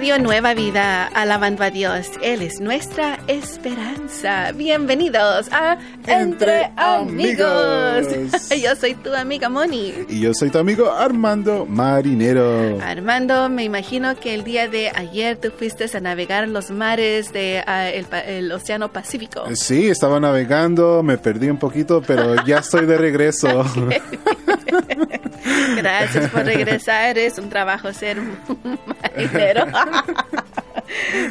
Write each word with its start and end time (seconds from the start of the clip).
Radio 0.00 0.18
Nueva 0.18 0.54
Vida, 0.54 1.08
alabando 1.08 1.62
a 1.62 1.68
Dios. 1.68 2.06
Él 2.22 2.40
es 2.40 2.58
nuestra 2.58 3.18
esperanza. 3.26 4.50
Bienvenidos 4.52 5.52
a 5.52 5.76
Entre, 6.06 6.70
Amigos. 6.74 8.06
yo 8.62 8.76
soy 8.76 8.94
tu 8.94 9.12
amiga 9.12 9.50
Moni. 9.50 9.92
Y 10.08 10.20
yo 10.20 10.32
soy 10.32 10.48
tu 10.48 10.56
amigo 10.56 10.90
Armando 10.90 11.66
Marinero. 11.66 12.80
Armando, 12.80 13.50
me 13.50 13.62
imagino 13.62 14.18
que 14.18 14.32
el 14.32 14.42
día 14.42 14.68
de 14.68 14.88
ayer 14.88 15.36
tú 15.36 15.50
fuiste 15.50 15.84
a 15.94 16.00
navegar 16.00 16.48
los 16.48 16.70
mares 16.70 17.30
del 17.34 17.62
de, 17.62 18.04
uh, 18.10 18.16
el, 18.26 18.52
Océano 18.52 18.90
Pacífico. 18.90 19.44
Sí, 19.52 19.90
estaba 19.90 20.18
navegando, 20.18 21.02
me 21.02 21.18
perdí 21.18 21.50
un 21.50 21.58
poquito, 21.58 22.00
pero 22.00 22.42
ya 22.46 22.60
estoy 22.60 22.86
de 22.86 22.96
regreso. 22.96 23.66
Gracias 25.76 26.30
por 26.30 26.44
regresar. 26.44 27.18
Es 27.18 27.38
un 27.38 27.48
trabajo 27.48 27.92
ser 27.92 28.18
marinero. 28.86 29.66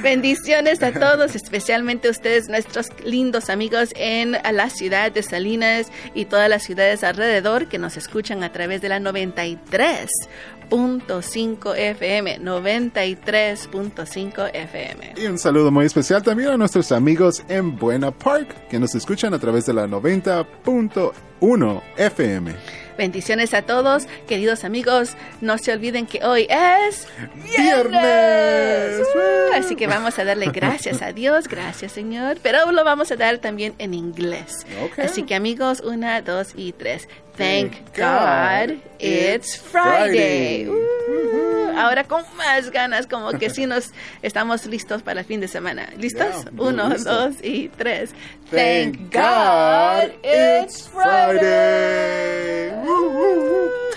Bendiciones 0.02 0.82
a 0.84 0.92
todos, 0.94 1.36
especialmente 1.36 2.08
a 2.08 2.12
ustedes, 2.12 2.48
nuestros 2.50 2.88
lindos 3.04 3.50
amigos 3.50 3.90
en 3.96 4.32
la 4.32 4.70
ciudad 4.70 5.12
de 5.12 5.22
Salinas 5.22 5.92
y 6.14 6.24
todas 6.26 6.48
las 6.50 6.64
ciudades 6.64 7.04
alrededor 7.04 7.68
que 7.68 7.78
nos 7.78 7.98
escuchan 7.98 8.42
a 8.44 8.54
través 8.54 8.82
de 8.82 8.90
la 8.90 9.00
93.5 9.00 11.76
FM, 11.76 12.40
93.5 12.40 14.50
FM. 14.54 15.14
Y 15.18 15.28
un 15.28 15.38
saludo 15.38 15.72
muy 15.72 15.86
especial 15.86 16.24
también 16.24 16.50
a 16.50 16.58
nuestros 16.58 16.92
amigos 16.92 17.44
en 17.50 17.78
Buena 17.78 18.10
Park 18.12 18.68
que 18.70 18.80
nos 18.80 18.96
escuchan 18.96 19.34
a 19.34 19.40
través 19.40 19.66
de 19.66 19.74
la 19.74 19.88
90.1 19.88 21.82
FM. 21.98 22.56
Bendiciones 23.00 23.54
a 23.54 23.62
todos, 23.62 24.08
queridos 24.28 24.66
amigos. 24.66 25.16
No 25.40 25.58
se 25.58 25.72
olviden 25.72 26.06
que 26.06 26.22
hoy 26.22 26.48
es 26.50 27.08
viernes. 27.46 29.08
Así 29.56 29.78
que 29.78 29.88
vamos 29.88 30.20
a 30.20 30.26
darle 30.26 30.48
gracias 30.48 31.02
a 31.02 31.14
Dios, 31.14 31.48
gracias 31.48 31.94
Señor. 31.94 32.40
Pero 32.44 32.70
lo 32.74 32.84
vamos 32.84 33.10
a 33.14 33.16
dar 33.16 33.38
también 33.38 33.74
en 33.78 33.94
inglés. 33.94 34.66
Así 34.98 35.24
que 35.24 35.34
amigos, 35.34 35.80
una, 35.80 36.22
dos 36.22 36.50
y 36.58 36.74
tres. 36.74 37.08
Thank, 37.38 37.72
God, 37.96 38.80
it's 39.00 39.58
Friday. 39.58 40.68
Uh, 40.68 41.78
ahora 41.78 42.04
con 42.04 42.26
más 42.36 42.70
ganas, 42.70 43.08
como 43.08 43.32
que 43.32 43.50
sí 43.50 43.66
nos 43.66 43.92
estamos 44.22 44.66
listos 44.66 45.04
para 45.04 45.22
el 45.22 45.26
fin 45.26 45.40
de 45.40 45.48
semana. 45.48 45.88
¿Listos? 45.98 46.44
Uno, 46.58 46.90
dos 46.90 47.36
y 47.42 47.70
tres. 47.70 48.10
Thank, 48.52 49.14
God, 49.14 50.12
it's 50.22 50.90
Friday. 50.90 52.09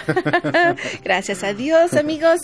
Gracias 1.04 1.42
a 1.42 1.54
Dios, 1.54 1.94
amigos, 1.94 2.40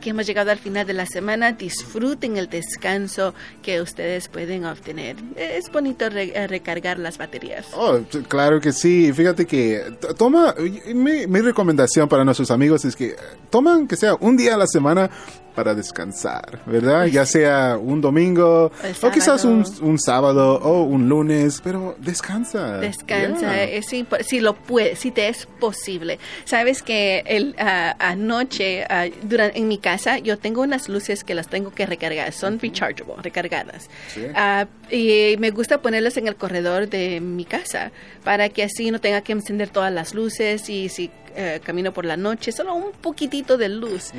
que 0.00 0.10
hemos 0.10 0.26
llegado 0.26 0.50
al 0.50 0.58
final 0.58 0.86
de 0.86 0.94
la 0.94 1.06
semana. 1.06 1.52
Disfruten 1.52 2.36
el 2.36 2.48
descanso 2.48 3.34
que 3.62 3.80
ustedes 3.80 4.28
pueden 4.28 4.64
obtener. 4.64 5.16
Es 5.36 5.70
bonito 5.70 6.06
eh, 6.06 6.46
recargar 6.46 6.98
las 6.98 7.18
baterías. 7.18 7.66
Oh, 7.74 8.00
claro 8.28 8.60
que 8.60 8.72
sí. 8.72 9.12
Fíjate 9.12 9.46
que 9.46 9.96
toma, 10.16 10.54
mi, 10.94 11.26
mi 11.26 11.40
recomendación 11.40 12.08
para 12.08 12.24
nuestros 12.24 12.50
amigos 12.50 12.84
es 12.84 12.96
que 12.96 13.16
toman 13.50 13.86
que 13.86 13.96
sea 13.96 14.14
un 14.20 14.36
día 14.36 14.54
a 14.54 14.58
la 14.58 14.66
semana 14.66 15.10
para 15.54 15.74
descansar, 15.74 16.60
¿verdad? 16.66 17.06
Ya 17.06 17.26
sea 17.26 17.78
un 17.80 18.00
domingo 18.00 18.70
o 19.02 19.10
quizás 19.10 19.44
un, 19.44 19.98
sábado 19.98 20.58
o 20.62 20.82
un 20.82 21.08
lunes, 21.08 21.60
pero 21.62 21.94
descansa. 21.98 22.78
Descansa, 22.78 23.62
eh, 23.62 23.82
si, 23.82 24.40
lo 24.40 24.54
puede, 24.54 24.96
si 24.96 25.10
te 25.10 25.28
es 25.28 25.46
posible. 25.60 26.18
Sabes 26.44 26.82
que 26.82 27.22
el, 27.26 27.54
ah, 27.58 27.94
anoche 27.98 28.84
uh, 28.84 29.12
en 29.54 29.68
mi 29.68 29.78
casa 29.78 30.18
yo 30.18 30.38
tengo 30.38 30.62
unas 30.62 30.88
luces 30.88 31.24
que 31.24 31.34
las 31.34 31.48
tengo 31.48 31.70
que 31.70 31.86
recargar, 31.86 32.32
son 32.32 32.58
rechargeable, 32.58 33.14
recargadas. 33.22 33.88
Ah, 34.34 34.66
y 34.90 35.36
me 35.38 35.50
gusta 35.50 35.80
ponerlas 35.82 36.16
en 36.16 36.28
el 36.28 36.36
corredor 36.36 36.88
de 36.88 37.20
mi 37.20 37.44
casa 37.44 37.92
para 38.24 38.48
que 38.48 38.62
así 38.62 38.90
no 38.90 39.00
tenga 39.00 39.22
que 39.22 39.32
encender 39.32 39.68
todas 39.68 39.92
las 39.92 40.14
luces 40.14 40.68
y 40.68 40.88
si 40.88 41.10
eh, 41.34 41.60
camino 41.64 41.92
por 41.92 42.04
la 42.04 42.18
noche, 42.18 42.52
solo 42.52 42.74
un 42.74 42.92
poquitito 42.92 43.56
de 43.56 43.70
luz. 43.70 44.10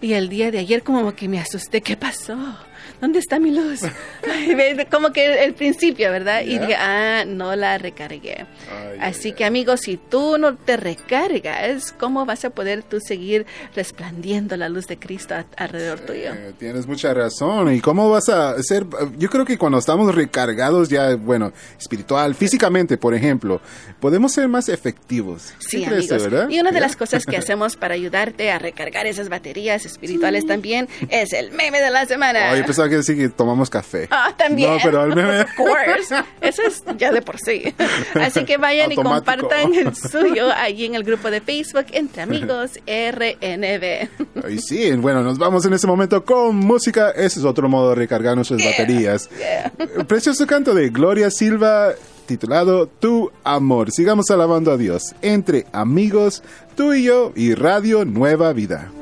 Y 0.00 0.14
el 0.14 0.28
día 0.28 0.50
de 0.50 0.58
ayer 0.58 0.67
como 0.84 1.14
que 1.14 1.28
me 1.28 1.40
asusté, 1.40 1.80
¿qué 1.80 1.96
pasó? 1.96 2.36
¿Dónde 3.00 3.18
está 3.18 3.38
mi 3.38 3.50
luz? 3.50 3.80
Como 4.90 5.12
que 5.12 5.44
el 5.44 5.54
principio, 5.54 6.10
¿verdad? 6.10 6.42
Y 6.42 6.58
dije, 6.58 6.76
ah, 6.76 7.24
no 7.26 7.54
la 7.56 7.78
recargué. 7.78 8.46
Así 9.00 9.32
que 9.32 9.44
amigos, 9.44 9.80
si 9.80 9.96
tú 9.96 10.38
no 10.38 10.56
te 10.56 10.76
recargas, 10.76 11.92
¿cómo 11.92 12.26
vas 12.26 12.44
a 12.44 12.50
poder 12.50 12.82
tú 12.82 13.00
seguir 13.00 13.46
resplandiendo 13.74 14.56
la 14.56 14.68
luz 14.68 14.86
de 14.86 14.98
Cristo 14.98 15.34
alrededor 15.56 16.00
tuyo? 16.00 16.32
Tienes 16.58 16.86
mucha 16.86 17.14
razón. 17.14 17.72
¿Y 17.74 17.80
cómo 17.80 18.10
vas 18.10 18.28
a 18.28 18.60
ser? 18.62 18.86
Yo 19.18 19.28
creo 19.28 19.44
que 19.44 19.58
cuando 19.58 19.78
estamos 19.78 20.14
recargados 20.14 20.88
ya, 20.88 21.16
bueno, 21.16 21.52
espiritual, 21.78 22.34
físicamente, 22.34 22.96
por 22.96 23.14
ejemplo, 23.14 23.60
podemos 24.00 24.32
ser 24.32 24.48
más 24.48 24.68
efectivos. 24.68 25.54
Sí, 25.58 25.84
amigos. 25.84 26.22
¿verdad? 26.22 26.48
Y 26.48 26.60
una 26.60 26.72
de 26.72 26.80
las 26.80 26.96
cosas 26.96 27.24
que 27.24 27.36
hacemos 27.48 27.76
para 27.76 27.94
ayudarte 27.94 28.50
a 28.50 28.58
recargar 28.58 29.06
esas 29.06 29.28
baterías 29.28 29.84
espirituales 29.84 30.46
también 30.46 30.88
es 31.08 31.32
el 31.32 31.52
meme 31.52 31.80
de 31.80 31.90
la 31.90 32.06
semana. 32.06 32.52
Oye, 32.52 32.64
pensaba 32.68 32.88
que 32.88 32.96
decir 32.96 33.16
que 33.16 33.28
tomamos 33.28 33.70
café. 33.70 34.08
Ah, 34.10 34.32
también. 34.36 34.70
No, 34.70 34.78
pero 34.82 35.00
al 35.00 35.14
meme. 35.14 35.40
Of 35.40 35.54
course. 35.56 36.14
Eso 36.40 36.62
es 36.62 36.82
ya 36.96 37.10
de 37.10 37.22
por 37.22 37.38
sí. 37.38 37.74
Así 38.14 38.44
que 38.44 38.56
vayan 38.56 38.92
y 38.92 38.96
compartan 38.96 39.74
el 39.74 39.96
suyo 39.96 40.50
allí 40.52 40.84
en 40.84 40.94
el 40.94 41.02
grupo 41.02 41.30
de 41.30 41.40
Facebook 41.40 41.86
Entre 41.92 42.22
Amigos 42.28 42.72
RNB. 42.86 44.08
Y 44.50 44.58
sí, 44.58 44.92
bueno, 44.92 45.22
nos 45.22 45.38
vamos 45.38 45.64
en 45.64 45.72
ese 45.72 45.86
momento 45.86 46.24
con 46.24 46.56
música. 46.56 47.10
Ese 47.10 47.40
es 47.40 47.44
otro 47.44 47.68
modo 47.68 47.90
de 47.90 47.94
recargar 47.96 48.36
nuestras 48.36 48.64
baterías. 48.64 49.28
Precioso 50.06 50.46
canto 50.46 50.74
de 50.74 50.90
Gloria 50.90 51.30
Silva 51.30 51.92
titulado 52.26 52.86
Tu 52.86 53.30
Amor. 53.42 53.90
Sigamos 53.90 54.30
alabando 54.30 54.70
a 54.70 54.76
Dios. 54.76 55.14
Entre 55.22 55.66
amigos, 55.72 56.42
tú 56.76 56.92
y 56.92 57.04
yo 57.04 57.32
y 57.34 57.54
Radio 57.54 58.04
Nueva 58.04 58.52
Vida. 58.52 58.92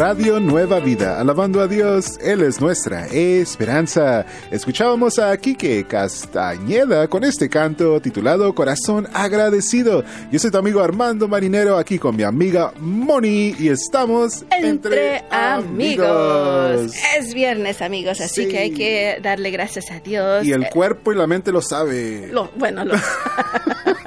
Radio 0.00 0.40
Nueva 0.40 0.80
Vida, 0.80 1.20
alabando 1.20 1.60
a 1.60 1.68
Dios, 1.68 2.18
Él 2.22 2.40
es 2.40 2.58
nuestra 2.58 3.06
esperanza. 3.08 4.24
Escuchábamos 4.50 5.18
a 5.18 5.36
Quique 5.36 5.84
Castañeda 5.84 7.06
con 7.06 7.22
este 7.22 7.50
canto 7.50 8.00
titulado 8.00 8.54
Corazón 8.54 9.06
Agradecido. 9.12 10.02
Yo 10.32 10.38
soy 10.38 10.50
tu 10.50 10.56
amigo 10.56 10.80
Armando 10.80 11.28
Marinero 11.28 11.76
aquí 11.76 11.98
con 11.98 12.16
mi 12.16 12.22
amiga 12.22 12.72
Moni 12.78 13.54
y 13.58 13.68
estamos 13.68 14.46
entre, 14.50 15.22
amigos. 15.30 16.94
Es 17.18 17.34
viernes 17.34 17.82
amigos, 17.82 18.22
así 18.22 18.48
que 18.48 18.58
hay 18.58 18.70
que 18.70 19.18
darle 19.22 19.50
gracias 19.50 19.90
a 19.90 20.00
Dios. 20.00 20.46
Y 20.46 20.52
el 20.52 20.70
cuerpo 20.70 21.12
y 21.12 21.16
la 21.16 21.26
mente 21.26 21.52
lo 21.52 21.60
sabe. 21.60 22.26
Lo, 22.32 22.50
bueno, 22.56 22.86
lo, 22.86 22.94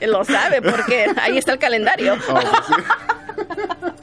lo 0.06 0.24
sabe 0.24 0.62
porque 0.62 1.06
ahí 1.20 1.38
está 1.38 1.54
el 1.54 1.58
calendario. 1.58 2.14
Oh, 2.28 2.40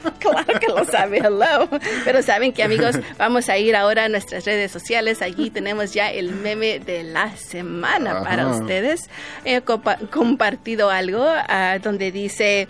claro 0.18 0.60
que 0.60 0.66
lo 0.68 0.84
sabe, 0.84 1.18
hello. 1.18 1.68
Pero 2.04 2.22
saben 2.22 2.52
que 2.52 2.62
amigos, 2.62 2.96
vamos 3.18 3.48
a 3.48 3.58
ir 3.58 3.76
ahora 3.76 4.04
a 4.04 4.08
nuestras 4.08 4.44
redes 4.44 4.70
sociales. 4.72 5.22
Allí 5.22 5.50
tenemos 5.50 5.92
ya 5.94 6.10
el 6.10 6.32
meme 6.32 6.78
de 6.78 7.04
la 7.04 7.36
semana 7.36 8.22
para 8.22 8.48
ustedes. 8.48 9.08
He 9.44 9.60
compartido 9.62 10.90
algo 10.90 11.24
uh, 11.24 11.78
donde 11.82 12.12
dice, 12.12 12.68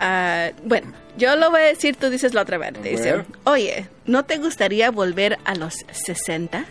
uh, 0.00 0.52
bueno, 0.66 0.92
yo 1.16 1.36
lo 1.36 1.50
voy 1.50 1.60
a 1.60 1.64
decir, 1.64 1.96
tú 1.96 2.10
dices 2.10 2.34
la 2.34 2.42
otra 2.42 2.58
vez. 2.58 2.74
Te 2.74 2.88
dice, 2.90 3.24
oye, 3.44 3.88
¿no 4.04 4.24
te 4.24 4.38
gustaría 4.38 4.90
volver 4.90 5.38
a 5.44 5.54
los 5.54 5.84
60? 5.90 6.64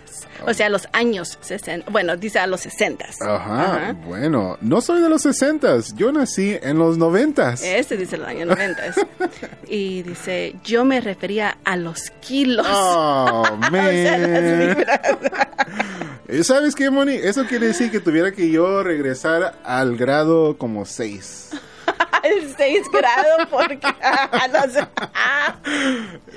O 0.45 0.53
sea, 0.53 0.67
a 0.67 0.69
los 0.69 0.87
años 0.91 1.37
60. 1.41 1.89
Bueno, 1.91 2.17
dice 2.17 2.39
a 2.39 2.47
los 2.47 2.61
60. 2.61 3.05
Ajá, 3.21 3.95
Bueno, 4.05 4.57
no 4.61 4.81
soy 4.81 5.01
de 5.01 5.09
los 5.09 5.21
60. 5.23 5.79
Yo 5.95 6.11
nací 6.11 6.57
en 6.61 6.77
los 6.77 6.97
90. 6.97 7.53
Este 7.63 7.97
dice 7.97 8.17
los 8.17 8.27
años 8.27 8.47
90. 8.47 8.83
y 9.67 10.03
dice, 10.03 10.55
yo 10.63 10.85
me 10.85 11.01
refería 11.01 11.57
a 11.63 11.77
los 11.77 12.11
kilos. 12.21 12.67
Oh, 12.69 13.43
man. 13.71 14.85
¿Sabes 16.43 16.75
qué, 16.75 16.89
Moni? 16.89 17.13
Eso 17.13 17.45
quiere 17.45 17.67
decir 17.67 17.91
que 17.91 17.99
tuviera 17.99 18.31
que 18.31 18.49
yo 18.49 18.83
regresar 18.83 19.55
al 19.63 19.95
grado 19.95 20.57
como 20.57 20.85
6 20.85 21.49
el 22.25 22.55
6 22.55 22.81
grado 22.91 23.47
porque 23.49 23.79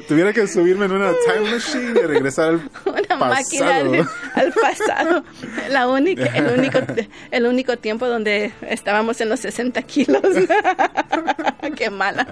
tuviera 0.08 0.32
que 0.32 0.46
subirme 0.46 0.86
en 0.86 0.92
una 0.92 1.12
time 1.26 1.50
machine 1.50 2.00
y 2.00 2.06
regresar 2.06 2.50
al 2.50 2.70
una 2.86 3.16
máquina 3.16 4.08
al 4.34 4.52
pasado. 4.52 5.24
La 5.70 5.88
única 5.88 6.26
el 6.26 6.58
único 6.58 6.78
el 7.30 7.46
único 7.46 7.76
tiempo 7.76 8.06
donde 8.06 8.52
estábamos 8.62 9.20
en 9.20 9.28
los 9.28 9.40
60 9.40 9.82
kilos. 9.82 10.22
Qué 11.76 11.90
mala 11.90 12.26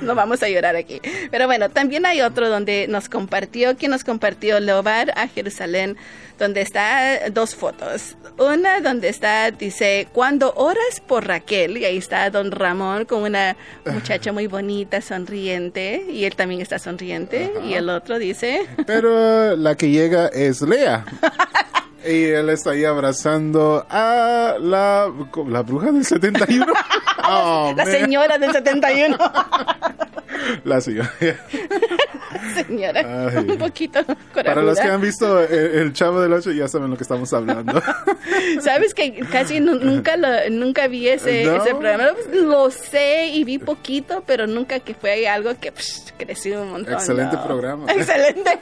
no 0.00 0.14
vamos 0.14 0.42
a 0.42 0.48
llorar 0.48 0.76
aquí. 0.76 1.00
Pero 1.30 1.46
bueno 1.46 1.70
también 1.70 2.06
hay 2.06 2.20
otro 2.20 2.48
donde 2.48 2.86
nos 2.88 3.08
compartió 3.08 3.76
que 3.76 3.88
nos 3.88 4.04
compartió 4.04 4.60
Leobar 4.60 5.12
a 5.16 5.28
Jerusalén 5.28 5.96
donde 6.40 6.62
está 6.62 7.28
dos 7.30 7.54
fotos. 7.54 8.16
Una 8.38 8.80
donde 8.80 9.08
está 9.08 9.50
dice 9.50 10.08
cuando 10.12 10.52
oras 10.56 11.00
por 11.06 11.26
Raquel 11.26 11.76
y 11.76 11.84
ahí 11.84 11.98
está 11.98 12.19
está 12.20 12.30
don 12.30 12.50
Ramón 12.50 13.04
con 13.06 13.22
una 13.22 13.56
muchacha 13.86 14.32
muy 14.32 14.46
bonita, 14.46 15.00
sonriente, 15.00 16.04
y 16.10 16.24
él 16.24 16.36
también 16.36 16.60
está 16.60 16.78
sonriente, 16.78 17.52
y 17.64 17.74
el 17.74 17.88
otro 17.88 18.18
dice... 18.18 18.66
Pero 18.86 19.56
la 19.56 19.74
que 19.76 19.90
llega 19.90 20.26
es 20.28 20.60
Lea. 20.60 21.04
Y 22.06 22.24
él 22.24 22.48
está 22.48 22.70
ahí 22.70 22.84
abrazando 22.84 23.86
a 23.88 24.56
la, 24.60 25.12
la 25.48 25.62
bruja 25.62 25.92
del 25.92 26.04
71. 26.04 26.66
Oh, 27.32 27.74
la 27.76 27.84
señora 27.84 28.38
del 28.38 28.50
71. 28.50 29.16
la 30.64 30.80
señora. 30.80 31.12
Señora, 32.54 33.30
un 33.36 33.58
poquito 33.58 34.00
Para 34.34 34.62
los 34.62 34.78
que 34.78 34.88
han 34.88 35.00
visto 35.00 35.40
el, 35.40 35.92
Chavo 35.92 36.20
del 36.20 36.32
8 36.32 36.52
ya 36.52 36.68
saben 36.68 36.90
lo 36.90 36.96
que 36.96 37.02
estamos 37.02 37.32
hablando. 37.32 37.82
Sabes 38.60 38.94
que 38.94 39.20
casi 39.30 39.60
nunca 39.60 40.16
lo, 40.16 40.28
nunca 40.50 40.88
vi 40.88 41.08
ese, 41.08 41.42
ese 41.42 41.70
programa. 41.70 42.10
Lo 42.32 42.70
sé 42.70 43.28
y 43.28 43.44
vi 43.44 43.58
poquito, 43.58 44.22
pero 44.26 44.46
nunca 44.46 44.80
que 44.80 44.94
fue 44.94 45.28
algo 45.28 45.54
que 45.60 45.72
creció 46.18 46.62
un 46.62 46.70
montón. 46.72 46.94
Excelente 46.94 47.36
programa. 47.38 47.86
Excelente. 47.92 48.58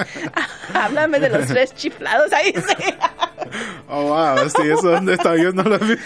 Háblame 0.74 1.20
de 1.20 1.28
los 1.28 1.46
tres 1.46 1.74
chiflados 1.74 2.32
ahí 2.32 2.52
sí. 2.52 2.94
Oh, 3.88 4.02
wow, 4.04 4.48
sí, 4.48 4.68
eso 4.70 4.90
donde 4.90 5.14
está 5.14 5.36
yo 5.36 5.52
no 5.52 5.62
lo 5.62 5.78
vi. 5.78 5.96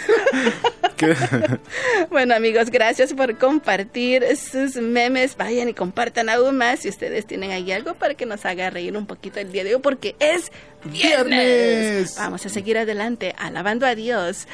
bueno, 2.09 2.35
amigos, 2.35 2.69
gracias 2.69 3.13
por 3.13 3.37
compartir 3.37 4.25
sus 4.37 4.75
memes. 4.75 5.35
Vayan 5.37 5.69
y 5.69 5.73
compartan 5.73 6.29
aún 6.29 6.57
más 6.57 6.81
si 6.81 6.89
ustedes 6.89 7.25
tienen 7.25 7.51
ahí 7.51 7.71
algo 7.71 7.93
para 7.95 8.13
que 8.13 8.25
nos 8.25 8.45
haga 8.45 8.69
reír 8.69 8.95
un 8.95 9.05
poquito 9.05 9.39
el 9.39 9.51
día 9.51 9.63
de 9.63 9.75
hoy, 9.75 9.81
porque 9.81 10.15
es 10.19 10.51
viernes. 10.85 12.15
Vamos 12.17 12.45
a 12.45 12.49
seguir 12.49 12.77
adelante, 12.77 13.33
alabando 13.37 13.85
a 13.85 13.95
Dios 13.95 14.47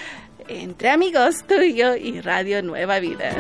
entre 0.48 0.90
amigos, 0.90 1.44
tú 1.48 1.56
y 1.62 1.76
yo 1.76 1.96
y 1.96 2.22
Radio 2.22 2.62
Nueva 2.62 3.00
Vida. 3.00 3.36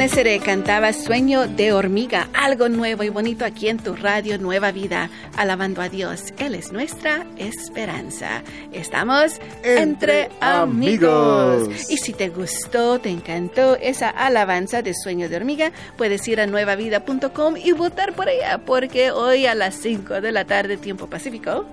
Permaneceré 0.00 0.40
cantaba 0.40 0.94
Sueño 0.94 1.46
de 1.46 1.74
hormiga, 1.74 2.30
algo 2.32 2.70
nuevo 2.70 3.02
y 3.02 3.10
bonito 3.10 3.44
aquí 3.44 3.68
en 3.68 3.76
tu 3.76 3.94
radio 3.94 4.38
Nueva 4.38 4.72
Vida, 4.72 5.10
alabando 5.36 5.82
a 5.82 5.90
Dios. 5.90 6.32
Él 6.38 6.54
es 6.54 6.72
nuestra 6.72 7.26
esperanza. 7.36 8.42
Estamos 8.72 9.38
entre, 9.62 10.30
amigos. 10.40 11.90
Y 11.90 11.98
si 11.98 12.14
te 12.14 12.30
gustó, 12.30 12.98
te 12.98 13.10
encantó 13.10 13.76
esa 13.76 14.08
alabanza 14.08 14.80
de 14.80 14.94
Sueño 14.94 15.28
de 15.28 15.36
hormiga, 15.36 15.70
puedes 15.98 16.26
ir 16.28 16.40
a 16.40 16.46
nuevavida.com 16.46 17.58
y 17.58 17.72
votar 17.72 18.14
por 18.14 18.30
ella, 18.30 18.56
porque 18.64 19.10
hoy 19.10 19.44
a 19.44 19.54
las 19.54 19.74
5 19.74 20.22
de 20.22 20.32
la 20.32 20.46
tarde, 20.46 20.78
tiempo 20.78 21.08
pacífico, 21.08 21.66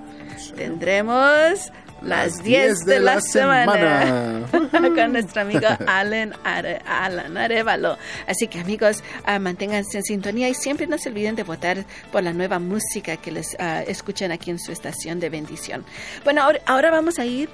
tendremos 0.58 1.72
las 2.02 2.44
10 2.44 2.86
de, 2.86 3.00
la, 3.00 3.22
semana, 3.22 4.46
con 4.52 5.12
nuestro 5.12 5.42
amigo 5.42 5.68
Alan, 5.88 6.34
Alan 6.44 7.38
Arevalo. 7.38 7.98
Así 8.28 8.48
que 8.48 8.60
amigos, 8.60 9.04
uh, 9.28 9.40
manténganse 9.40 9.98
en 9.98 10.04
sintonía 10.04 10.50
y 10.50 10.54
siempre 10.54 10.88
no 10.88 10.98
se 10.98 11.10
olviden 11.10 11.36
de 11.36 11.44
votar 11.44 11.86
por 12.12 12.24
la 12.24 12.34
nueva 12.34 12.60
música 12.60 13.18
que 13.18 13.32
les 13.32 13.54
uh, 13.56 13.84
escuchen 13.88 14.32
aquí 14.32 14.52
en 14.52 14.60
su 14.60 14.72
estación 14.72 15.20
de 15.20 15.30
bendición. 15.30 15.86
Bueno, 16.24 16.44
ahora, 16.44 16.60
ahora 16.66 16.92
vamos 16.92 17.20
a 17.20 17.26
ir 17.26 17.50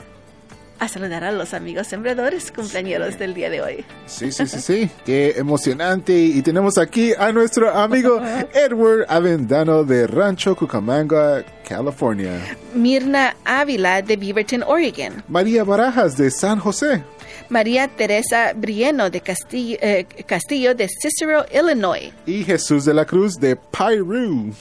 a 0.80 0.88
saludar 0.88 1.24
a 1.24 1.32
los 1.32 1.54
amigos 1.54 1.88
sembradores 1.88 2.52
cumpleaños 2.52 3.18
del 3.18 3.34
día 3.34 3.50
de 3.50 3.62
hoy. 3.62 3.86
Sí, 4.06 4.32
sí, 4.32 4.46
sí, 4.48 4.60
sí, 4.62 4.90
qué 5.06 5.34
emocionante. 5.38 6.18
Y 6.18 6.42
tenemos 6.42 6.78
aquí 6.78 7.14
a 7.18 7.32
nuestro 7.32 7.70
amigo 7.70 8.22
Edward 8.54 9.06
Avendano 9.08 9.84
de 9.84 10.08
Rancho 10.08 10.56
Cucamonga, 10.56 11.44
California. 11.68 12.40
Mirna 12.74 13.36
Ávila 13.46 14.02
de 14.02 14.18
Beaverton, 14.18 14.64
Oregon. 14.64 15.24
María 15.28 15.64
Barajas 15.64 16.18
de 16.18 16.30
San 16.32 16.60
José. 16.60 17.04
María 17.50 17.88
Teresa 17.88 18.54
Brieno 18.56 19.10
de 19.10 19.22
Castillo, 19.22 19.78
eh, 19.82 20.06
Castillo 20.26 20.74
de 20.74 20.88
Cicero, 20.90 21.46
Illinois. 21.54 22.12
Y 22.26 22.44
Jesús 22.44 22.86
de 22.86 22.94
la 22.94 23.06
Cruz 23.06 23.36
de 23.36 23.56
Piru 23.56 24.54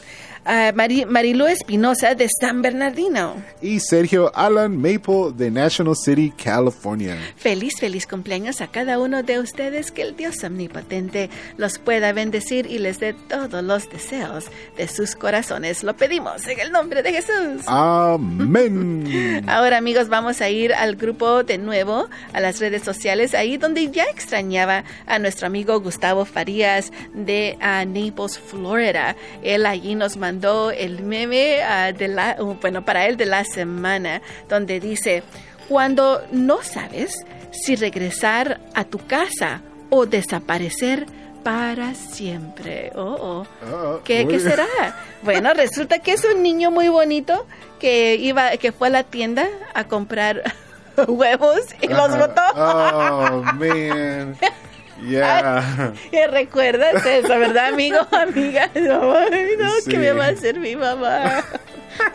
uh, 0.47 1.07
Marilu 1.07 1.47
Espinosa 1.47 2.15
de 2.15 2.29
San 2.41 2.63
Bernardino. 2.63 3.37
Y 3.61 3.81
Sergio 3.81 4.35
Alan 4.35 4.77
Maple 4.77 5.33
de 5.37 5.51
National 5.51 5.95
City, 5.97 6.33
California. 6.43 7.17
Feliz, 7.37 7.75
feliz 7.79 8.07
cumpleaños 8.07 8.61
a 8.61 8.69
cada 8.69 8.99
uno 8.99 9.23
de 9.23 9.39
ustedes. 9.39 9.91
Que 9.91 10.03
el 10.03 10.17
Dios 10.17 10.43
omnipotente 10.45 11.31
los 11.57 11.79
pueda 11.79 12.13
bendecir 12.13 12.67
y 12.67 12.79
les 12.79 12.99
dé 12.99 13.15
todos 13.15 13.63
los 13.63 13.89
deseos 13.91 14.47
de 14.77 14.89
sus 14.89 15.15
corazones. 15.15 15.83
Lo 15.83 15.97
pedimos 15.97 16.47
en 16.47 16.61
el 16.61 16.73
nombre 16.73 17.03
de 17.03 17.13
Jesús. 17.13 17.63
Amén. 17.67 19.45
Ahora 19.49 19.77
amigos, 19.77 20.09
vamos 20.09 20.41
a 20.41 20.51
ir 20.51 20.75
al 20.75 20.97
grupo 20.97 21.45
de 21.45 21.59
nuevo, 21.59 22.09
a 22.33 22.41
las 22.41 22.59
redes 22.59 22.83
sociales, 22.83 23.35
ahí 23.35 23.57
donde 23.57 23.91
ya 23.91 24.05
extrañaba 24.05 24.85
a 25.07 25.19
nuestro 25.19 25.47
amigo 25.47 25.81
Gustavo 25.81 26.25
Farías 26.25 26.93
de 27.15 27.57
uh, 27.61 27.87
Naples, 27.87 28.39
Florida. 28.39 29.17
Él 29.43 29.67
allí 29.67 29.95
nos 29.95 30.17
mandó 30.17 30.32
el 30.71 31.03
meme 31.03 31.61
uh, 31.61 31.97
de 31.97 32.09
la, 32.09 32.37
bueno, 32.61 32.85
para 32.85 33.07
él 33.07 33.17
de 33.17 33.27
la 33.27 33.45
semana, 33.45 34.23
donde 34.49 34.81
dice, 34.81 35.23
cuando 35.69 36.23
no 36.31 36.63
sabes 36.63 37.15
si 37.51 37.77
regresar 37.77 38.61
a 38.75 38.85
tu 38.85 38.99
casa 38.99 39.63
o 39.91 40.07
desaparecer 40.07 41.07
para 41.43 41.95
siempre. 41.95 42.93
Oh, 42.95 43.45
oh. 43.65 44.01
¿Qué, 44.05 44.27
¿Qué, 44.27 44.41
será? 44.41 44.67
Bueno, 45.23 45.53
resulta 45.55 45.99
que 45.99 46.13
es 46.13 46.25
un 46.25 46.43
niño 46.43 46.71
muy 46.71 46.89
bonito 46.89 47.47
que 47.79 48.15
iba, 48.15 48.57
que 48.57 48.73
fue 48.73 48.89
a 48.89 48.91
la 48.91 49.03
tienda 49.03 49.49
a 49.75 49.85
comprar 49.85 50.43
huevos 51.09 51.61
y 51.81 51.89
los 51.89 52.17
botó. 52.17 52.43
Oh, 52.55 53.43
man. 53.55 54.37
Yeah. 55.09 55.93
¿Recuerdas 56.31 57.05
eso, 57.05 57.29
verdad, 57.39 57.69
amigo, 57.69 57.99
amiga? 58.13 58.71
No, 58.75 59.29
no 59.29 59.73
¿qué 59.89 59.99
me 59.99 60.13
va 60.13 60.27
a 60.27 60.29
hacer 60.29 60.59
mi 60.59 60.77
mamá? 60.77 61.45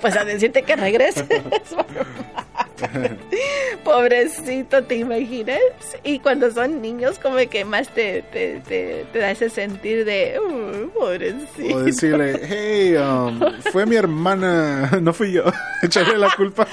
Pues 0.01 0.16
a 0.16 0.25
decirte 0.25 0.63
que 0.63 0.75
regreses. 0.75 1.25
Pobrecito, 3.84 4.84
¿te 4.84 4.96
imaginas? 4.98 5.60
Y 6.04 6.19
cuando 6.19 6.52
son 6.52 6.81
niños, 6.81 7.19
como 7.19 7.38
que 7.50 7.66
más 7.66 7.90
te, 7.90 8.22
te, 8.24 8.62
te, 8.68 9.06
da 9.18 9.31
ese 9.31 9.50
sentir 9.50 10.06
de, 10.06 10.40
uh, 10.40 10.90
pobrecito. 10.90 11.76
O 11.76 11.80
decirle, 11.81 12.40
hey, 12.44 12.96
um, 12.98 13.40
fue 13.72 13.86
mi 13.86 13.96
hermana, 13.96 14.92
no 15.02 15.14
fui 15.14 15.31
yo. 15.31 15.44
Echarle 15.81 16.18
la 16.18 16.31
culpa. 16.36 16.68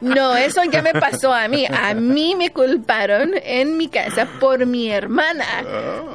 no, 0.00 0.36
eso 0.36 0.62
ya 0.70 0.82
me 0.82 0.92
pasó 0.92 1.32
a 1.32 1.48
mí. 1.48 1.66
A 1.66 1.94
mí 1.94 2.34
me 2.36 2.50
culparon 2.50 3.32
en 3.42 3.76
mi 3.76 3.88
casa 3.88 4.28
por 4.38 4.66
mi 4.66 4.90
hermana 4.90 5.46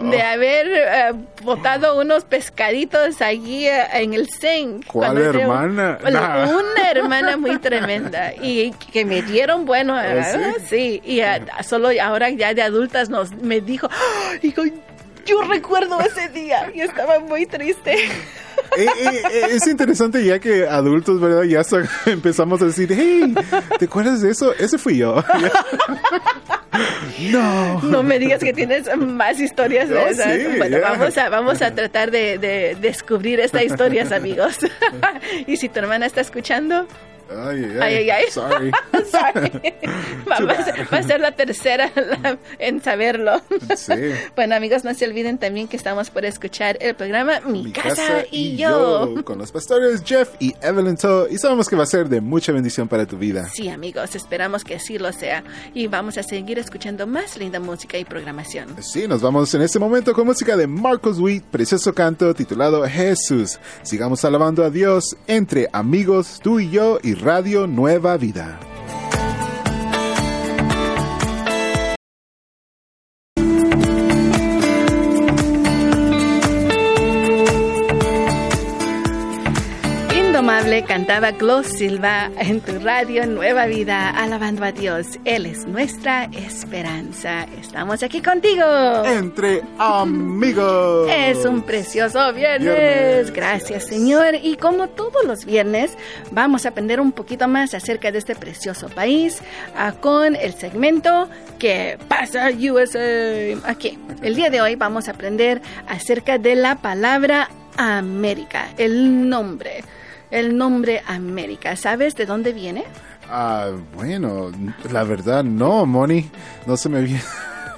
de 0.02 0.18
oh. 0.18 0.28
haber 0.28 1.14
uh, 1.14 1.44
botado 1.44 2.00
unos 2.00 2.24
pescaditos 2.24 3.22
allí 3.22 3.68
uh, 3.68 3.98
en 3.98 4.14
el 4.14 4.30
zinc. 4.30 4.86
¿Cuál 4.86 5.18
hermana? 5.18 5.98
Una 6.04 6.92
hermana 6.92 7.38
muy 7.38 7.58
tremenda 7.58 8.34
y 8.36 8.72
que 8.92 9.06
me 9.06 9.19
dieron 9.22 9.66
bueno, 9.66 9.96
¿Oh, 9.96 10.60
sí? 10.68 11.02
y 11.06 11.22
solo 11.64 11.90
ahora 12.02 12.30
ya 12.30 12.54
de 12.54 12.62
adultas 12.62 13.10
nos 13.10 13.32
me 13.32 13.62
dijo, 13.62 13.88
yo 15.26 15.42
recuerdo 15.44 16.00
ese 16.02 16.30
día 16.30 16.72
y 16.74 16.82
estaba 16.82 17.20
muy 17.20 17.46
triste. 17.46 17.96
Eh, 18.78 18.86
eh, 18.86 19.22
eh, 19.32 19.46
es 19.52 19.68
interesante 19.68 20.24
ya 20.24 20.40
que 20.40 20.68
adultos, 20.68 21.20
¿verdad? 21.20 21.44
Ya 21.44 21.62
empezamos 22.12 22.62
a 22.62 22.66
decir, 22.66 22.90
hey, 22.92 23.34
¿te 23.78 23.86
acuerdas 23.86 24.22
de 24.22 24.32
eso? 24.32 24.54
Ese 24.56 24.78
fui 24.78 24.98
yo. 24.98 25.16
no. 27.32 27.82
No 27.82 28.04
me 28.04 28.20
digas 28.20 28.44
que 28.44 28.54
tienes 28.54 28.96
más 28.98 29.40
historias 29.40 29.90
de 29.90 30.10
esas. 30.10 30.58
bueno, 30.58 30.78
vamos, 30.82 31.18
a, 31.18 31.30
vamos 31.30 31.62
a 31.62 31.74
tratar 31.74 32.12
de, 32.12 32.38
de 32.38 32.78
descubrir 32.80 33.40
estas 33.40 33.64
historias, 33.64 34.12
amigos. 34.12 34.58
y 35.48 35.58
si 35.58 35.70
tu 35.70 35.80
hermana 35.80 36.06
está 36.06 36.22
escuchando, 36.22 36.88
Ay, 37.36 37.78
ay, 37.80 38.10
ay. 38.10 38.26
Sorry. 38.32 38.72
Va, 40.30 40.98
a 40.98 41.04
ser, 41.04 41.20
la 41.20 41.32
tercera 41.32 41.92
en 42.60 42.82
saberlo. 42.82 43.42
Sí. 43.76 43.94
Bueno, 44.36 44.56
amigos, 44.56 44.84
no 44.84 44.94
se 44.94 45.06
olviden 45.06 45.38
también 45.38 45.68
que 45.68 45.76
estamos 45.76 46.10
por 46.10 46.24
escuchar 46.24 46.78
el 46.82 46.96
programa 46.96 47.42
Mi, 47.42 47.72
casa, 47.72 48.24
y, 48.32 48.56
yo. 48.56 49.16
Con 49.24 49.38
los 49.38 49.52
pastores 49.52 50.02
Jeff 50.06 50.30
y 50.40 50.56
Evelyn 50.62 50.96
To. 50.98 51.28
Y 51.30 51.38
sabemos 51.38 51.68
que 51.68 51.76
va 51.76 51.84
a 51.84 51.88
ser 51.88 52.08
de 52.08 52.22
mucha 52.22 52.52
bendición 52.52 52.88
para 52.88 53.06
tu 53.06 53.18
vida. 53.18 53.50
Sí, 53.54 53.70
amigos, 53.70 54.16
esperamos 54.16 54.64
que 54.64 54.76
así 54.76 54.98
lo 54.98 55.12
sea. 55.12 55.44
Y 55.74 55.88
vamos 55.88 56.18
a 56.18 56.24
seguir 56.24 56.58
escuchando 56.60 57.06
más 57.06 57.38
linda 57.38 57.60
música 57.60 57.98
y 57.98 58.06
programación. 58.06 58.76
Sí, 58.82 59.08
nos 59.08 59.22
vamos 59.22 59.54
en 59.54 59.62
este 59.62 59.80
momento 59.80 60.14
con 60.14 60.26
música 60.26 60.56
de 60.56 60.68
Marcos 60.68 61.20
Witt, 61.20 61.44
precioso 61.46 61.94
canto 61.94 62.34
titulado 62.34 62.84
Jesús. 62.88 63.60
Sigamos 63.84 64.24
alabando 64.24 64.64
a 64.64 64.70
Dios 64.70 65.18
entre 65.28 65.68
amigos, 65.74 66.40
tú 66.42 66.60
y 66.60 66.70
yo 66.70 67.00
y 67.04 67.14
Radio 67.22 67.68
Nueva 67.68 68.16
Vida. 68.18 68.69
Cantaba 80.90 81.30
Glo 81.34 81.62
Silva 81.62 82.32
en 82.40 82.62
tu 82.62 82.80
radio 82.80 83.28
Nueva 83.28 83.68
Vida, 83.68 84.10
alabando 84.10 84.64
a 84.64 84.72
Dios. 84.72 85.20
Él 85.24 85.46
es 85.46 85.68
nuestra 85.68 86.24
esperanza. 86.24 87.46
Estamos 87.62 88.02
aquí 88.02 88.24
contigo. 88.24 88.66
Entre 89.06 89.62
amigos. 89.78 91.08
Es 91.16 91.46
un 91.46 91.62
precioso 91.62 92.34
viernes. 92.34 92.76
Viernes. 92.76 93.32
Gracias, 93.32 93.86
Señor. 93.86 94.34
Y 94.42 94.58
como 94.58 94.90
todos 94.90 95.24
los 95.26 95.46
viernes, 95.46 95.96
vamos 96.32 96.66
a 96.66 96.70
aprender 96.70 97.00
un 97.00 97.12
poquito 97.12 97.48
más 97.48 97.76
acerca 97.76 98.12
de 98.12 98.18
este 98.18 98.34
precioso 98.34 98.90
país 98.90 99.44
ah, 99.76 99.94
con 100.02 100.36
el 100.36 100.56
segmento 100.56 101.30
que 101.60 102.00
pasa 102.08 102.50
USA. 102.50 103.00
Aquí. 103.70 104.00
El 104.24 104.36
día 104.36 104.50
de 104.50 104.60
hoy 104.60 104.76
vamos 104.76 105.08
a 105.08 105.12
aprender 105.12 105.62
acerca 105.88 106.40
de 106.40 106.56
la 106.56 106.78
palabra 106.78 107.48
América, 107.78 108.70
el 108.80 109.30
nombre. 109.30 109.84
El 110.32 110.58
nombre 110.58 111.02
América. 111.08 111.76
¿Sabes 111.76 112.16
de 112.16 112.26
dónde 112.26 112.54
viene? 112.54 112.84
Ah, 113.30 113.72
bueno, 113.96 114.52
la 114.92 115.04
verdad 115.04 115.44
no, 115.44 115.86
Moni. 115.86 116.30
No 116.66 116.78
se 116.78 116.90
me 116.90 117.02
viene. 117.02 117.22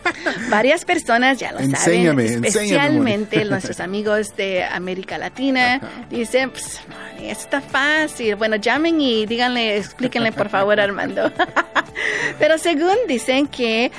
Varias 0.49 0.83
personas 0.83 1.37
ya 1.37 1.51
lo 1.51 1.59
Enséñame, 1.59 2.27
saben, 2.27 2.45
especialmente 2.45 3.45
nuestros 3.45 3.79
amigos 3.81 4.35
de 4.35 4.63
América 4.63 5.17
Latina. 5.17 5.79
Dicen, 6.09 6.49
pues, 6.49 6.81
Moni, 6.87 7.29
está 7.29 7.61
fácil. 7.61 8.35
Bueno, 8.35 8.55
llamen 8.55 8.99
y 8.99 9.25
díganle, 9.25 9.77
explíquenle 9.77 10.31
por 10.31 10.49
favor, 10.49 10.79
Armando. 10.79 11.31
Pero 12.39 12.57
según 12.57 12.95
dicen 13.07 13.47
que, 13.47 13.91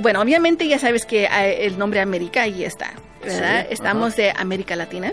bueno, 0.00 0.20
obviamente 0.20 0.66
ya 0.66 0.78
sabes 0.78 1.04
que 1.04 1.26
el 1.26 1.78
nombre 1.78 2.00
América 2.00 2.42
ahí 2.42 2.64
está, 2.64 2.92
¿verdad? 3.22 3.66
Sí, 3.68 3.74
Estamos 3.74 4.16
de 4.16 4.32
América 4.36 4.76
Latina. 4.76 5.12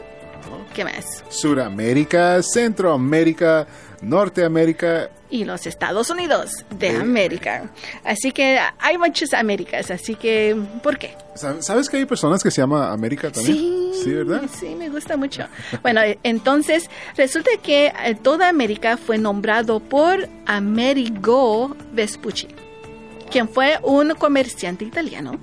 ¿Qué 0.74 0.84
más? 0.84 1.24
Suramérica, 1.30 2.42
Centroamérica, 2.42 3.68
Norteamérica. 4.01 5.10
y 5.30 5.46
los 5.46 5.65
Estados 5.65 6.12
Unidos 6.12 6.63
de 6.77 6.89
Eh. 6.92 6.98
América. 6.98 7.72
Así 8.03 8.32
que 8.32 8.60
hay 8.80 8.98
muchas 9.00 9.34
Américas, 9.34 9.89
así 9.89 10.13
que 10.13 10.56
¿por 10.84 11.00
qué? 11.00 11.15
Sab- 11.36 11.62
¿Sabes 11.63 11.89
que 11.89 11.98
hay 11.98 12.06
personas 12.06 12.44
que 12.44 12.51
se 12.51 12.62
llama 12.62 12.92
América 12.92 13.32
también? 13.32 13.56
Sí, 14.03 14.12
¿verdad? 14.12 14.44
Sí, 14.60 14.75
me 14.75 14.89
gusta 14.89 15.18
mucho. 15.18 15.48
Bueno, 15.82 16.01
entonces 16.22 16.88
resulta 17.18 17.50
que 17.63 17.88
eh, 17.88 18.15
toda 18.22 18.48
América 18.48 18.96
fue 18.96 19.18
nombrado 19.18 19.80
por 19.80 20.30
Amerigo 20.46 21.75
Vespucci, 21.94 22.48
quien 23.32 23.50
fue 23.50 23.80
un 23.82 24.12
comerciante 24.15 24.86
italiano 24.86 25.39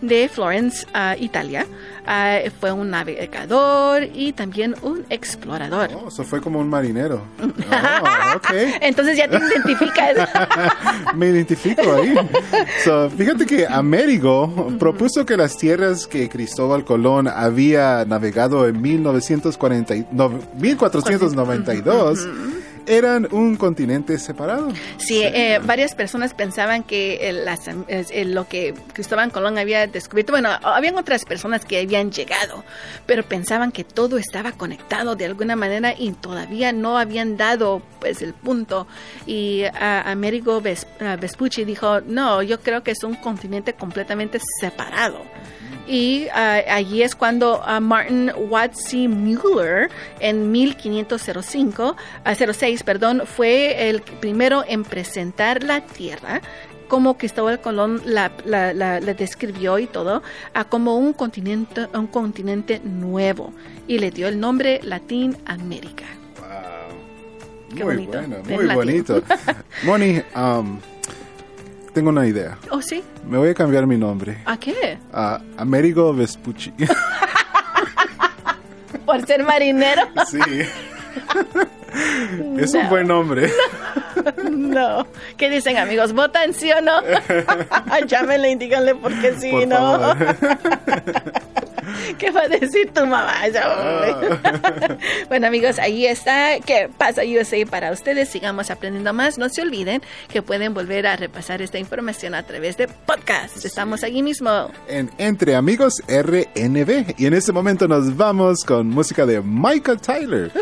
de 0.00 0.28
Florence, 0.30 0.86
ah, 0.94 1.16
Italia. 1.18 1.66
Ah, 2.06 2.38
fue 2.60 2.70
un 2.72 2.90
navegador 2.90 4.02
y 4.14 4.32
también 4.32 4.74
un 4.82 5.04
explorador. 5.08 5.88
Oh, 5.94 6.08
eso 6.08 6.22
fue 6.24 6.40
como 6.40 6.58
un 6.58 6.68
marinero. 6.68 7.22
Oh, 7.40 7.46
ok. 8.36 8.50
Entonces 8.80 9.16
ya 9.16 9.28
te 9.28 9.36
identificas. 9.38 10.28
Me 11.14 11.28
identifico 11.28 11.80
ahí. 11.94 12.14
So, 12.84 13.08
fíjate 13.10 13.46
que 13.46 13.66
Américo 13.66 14.68
propuso 14.78 15.24
que 15.24 15.36
las 15.36 15.56
tierras 15.56 16.06
que 16.06 16.28
Cristóbal 16.28 16.84
Colón 16.84 17.28
había 17.28 18.04
navegado 18.04 18.66
en 18.68 18.80
1940 18.82 19.96
y- 19.96 20.06
no, 20.12 20.30
1492 20.58 22.28
eran 22.86 23.28
un 23.32 23.56
continente 23.56 24.18
separado. 24.18 24.68
Sí, 24.98 25.22
eh, 25.22 25.60
varias 25.64 25.94
personas 25.94 26.34
pensaban 26.34 26.82
que 26.82 27.28
el- 27.28 27.44
las, 27.44 27.66
eh, 27.68 27.74
eh, 27.88 28.24
lo 28.24 28.48
que 28.48 28.74
Cristóbal 28.92 29.32
Colón 29.32 29.58
había 29.58 29.86
descubierto, 29.86 30.32
bueno, 30.32 30.50
habían 30.62 30.96
otras 30.96 31.24
personas 31.24 31.64
que 31.64 31.80
habían 31.80 32.10
llegado, 32.12 32.64
pero 33.06 33.22
pensaban 33.22 33.72
que 33.72 33.84
todo 33.84 34.18
estaba 34.18 34.52
conectado 34.52 35.16
de 35.16 35.24
alguna 35.26 35.56
manera 35.56 35.94
y 35.96 36.12
todavía 36.12 36.72
no 36.72 36.98
habían 36.98 37.36
dado 37.36 37.82
pues 38.00 38.22
el 38.22 38.34
punto. 38.34 38.86
Y 39.26 39.62
ah, 39.64 40.02
Amerigo 40.06 40.60
Ves- 40.60 40.86
ah, 41.00 41.16
Vespucci 41.20 41.64
dijo, 41.64 42.00
no, 42.02 42.42
yo 42.42 42.60
creo 42.60 42.82
que 42.82 42.90
es 42.90 43.02
un 43.04 43.14
continente 43.14 43.72
completamente 43.74 44.38
separado. 44.60 45.22
Y 45.86 46.28
ah, 46.32 46.60
allí 46.70 47.02
es 47.02 47.14
cuando 47.14 47.60
ah, 47.64 47.78
Martin 47.80 48.32
Watsy 48.48 49.06
Mueller 49.08 49.90
en 50.20 50.50
1505, 50.50 51.96
ah, 52.24 52.34
06, 52.34 52.82
perdón, 52.82 53.22
fue 53.26 53.88
el 53.90 54.00
primero 54.02 54.64
en 54.66 54.84
presentar 54.84 55.62
la 55.62 55.80
Tierra 55.82 56.40
como 56.88 57.16
Cristóbal 57.18 57.60
Colón 57.60 58.00
la, 58.04 58.30
la- 58.44 58.72
la- 58.72 59.00
la 59.00 59.14
describió 59.14 59.78
y 59.78 59.86
todo, 59.86 60.22
ah, 60.54 60.64
como 60.64 60.96
un 60.96 61.12
continente, 61.12 61.86
un 61.94 62.06
continente 62.06 62.80
nuevo 62.84 63.52
y 63.88 63.98
le 63.98 64.10
dio 64.10 64.28
el 64.28 64.38
nombre 64.40 64.80
latín 64.82 65.36
América. 65.46 66.04
Wow. 66.38 67.76
Qué 67.76 67.84
muy 67.84 67.94
bonito, 68.06 68.18
bueno, 68.18 68.36
en 68.48 68.54
muy 68.66 68.74
bonito. 68.74 69.22
Moni, 69.84 70.22
um, 70.36 70.78
tengo 71.94 72.10
una 72.10 72.26
idea. 72.26 72.58
¿Oh, 72.70 72.82
sí? 72.82 73.02
Me 73.26 73.38
voy 73.38 73.48
a 73.50 73.54
cambiar 73.54 73.86
mi 73.86 73.96
nombre 73.96 74.38
¿A 74.44 74.56
qué? 74.58 74.98
a 75.12 75.40
Amerigo 75.56 76.12
Vespucci. 76.12 76.72
¿Por 79.06 79.24
ser 79.26 79.44
marinero? 79.44 80.02
sí. 80.26 80.40
es 82.58 82.74
un 82.74 82.88
buen 82.90 83.06
nombre. 83.06 83.50
No. 84.50 85.06
¿Qué 85.36 85.50
dicen, 85.50 85.76
amigos? 85.76 86.14
¿Votan 86.14 86.54
sí 86.54 86.70
o 86.72 86.80
no? 86.80 87.02
Llámenle 88.06 88.52
y 88.52 88.56
díganle 88.56 88.94
por 88.94 89.12
qué 89.20 89.34
sí, 89.34 89.50
Por 89.50 89.68
¿no? 89.68 90.14
¿Qué 92.18 92.30
va 92.30 92.42
a 92.42 92.48
decir 92.48 92.90
tu 92.92 93.00
mamá? 93.06 93.34
Hombre. 93.44 94.98
bueno, 95.28 95.46
amigos, 95.46 95.78
ahí 95.78 96.06
está. 96.06 96.58
¿Qué 96.64 96.88
pasa 96.96 97.22
USA 97.22 97.64
para 97.68 97.92
ustedes? 97.92 98.28
Sigamos 98.28 98.70
aprendiendo 98.70 99.12
más. 99.12 99.38
No 99.38 99.48
se 99.48 99.62
olviden 99.62 100.02
que 100.28 100.42
pueden 100.42 100.74
volver 100.74 101.06
a 101.06 101.16
repasar 101.16 101.62
esta 101.62 101.78
información 101.78 102.34
a 102.34 102.42
través 102.42 102.76
de 102.76 102.88
podcast. 102.88 103.64
Estamos 103.64 104.04
allí 104.04 104.22
mismo. 104.22 104.70
en 104.88 105.10
Entre 105.18 105.54
Amigos 105.54 106.02
RNB. 106.08 107.14
Y 107.18 107.26
en 107.26 107.34
este 107.34 107.52
momento 107.52 107.88
nos 107.88 108.16
vamos 108.16 108.64
con 108.64 108.88
música 108.88 109.26
de 109.26 109.40
Michael 109.40 110.00
Tyler. 110.00 110.52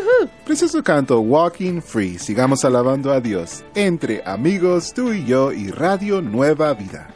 Precioso 0.45 0.83
canto 0.83 1.19
Walking 1.19 1.81
Free. 1.81 2.17
Sigamos 2.19 2.63
alabando 2.65 3.11
a 3.11 3.19
Dios. 3.19 3.63
Entre 3.75 4.21
Amigos, 4.25 4.93
tú 4.93 5.13
y 5.13 5.25
yo 5.25 5.51
y 5.51 5.69
Radio 5.69 6.21
Nueva 6.21 6.73
Vida. 6.73 7.09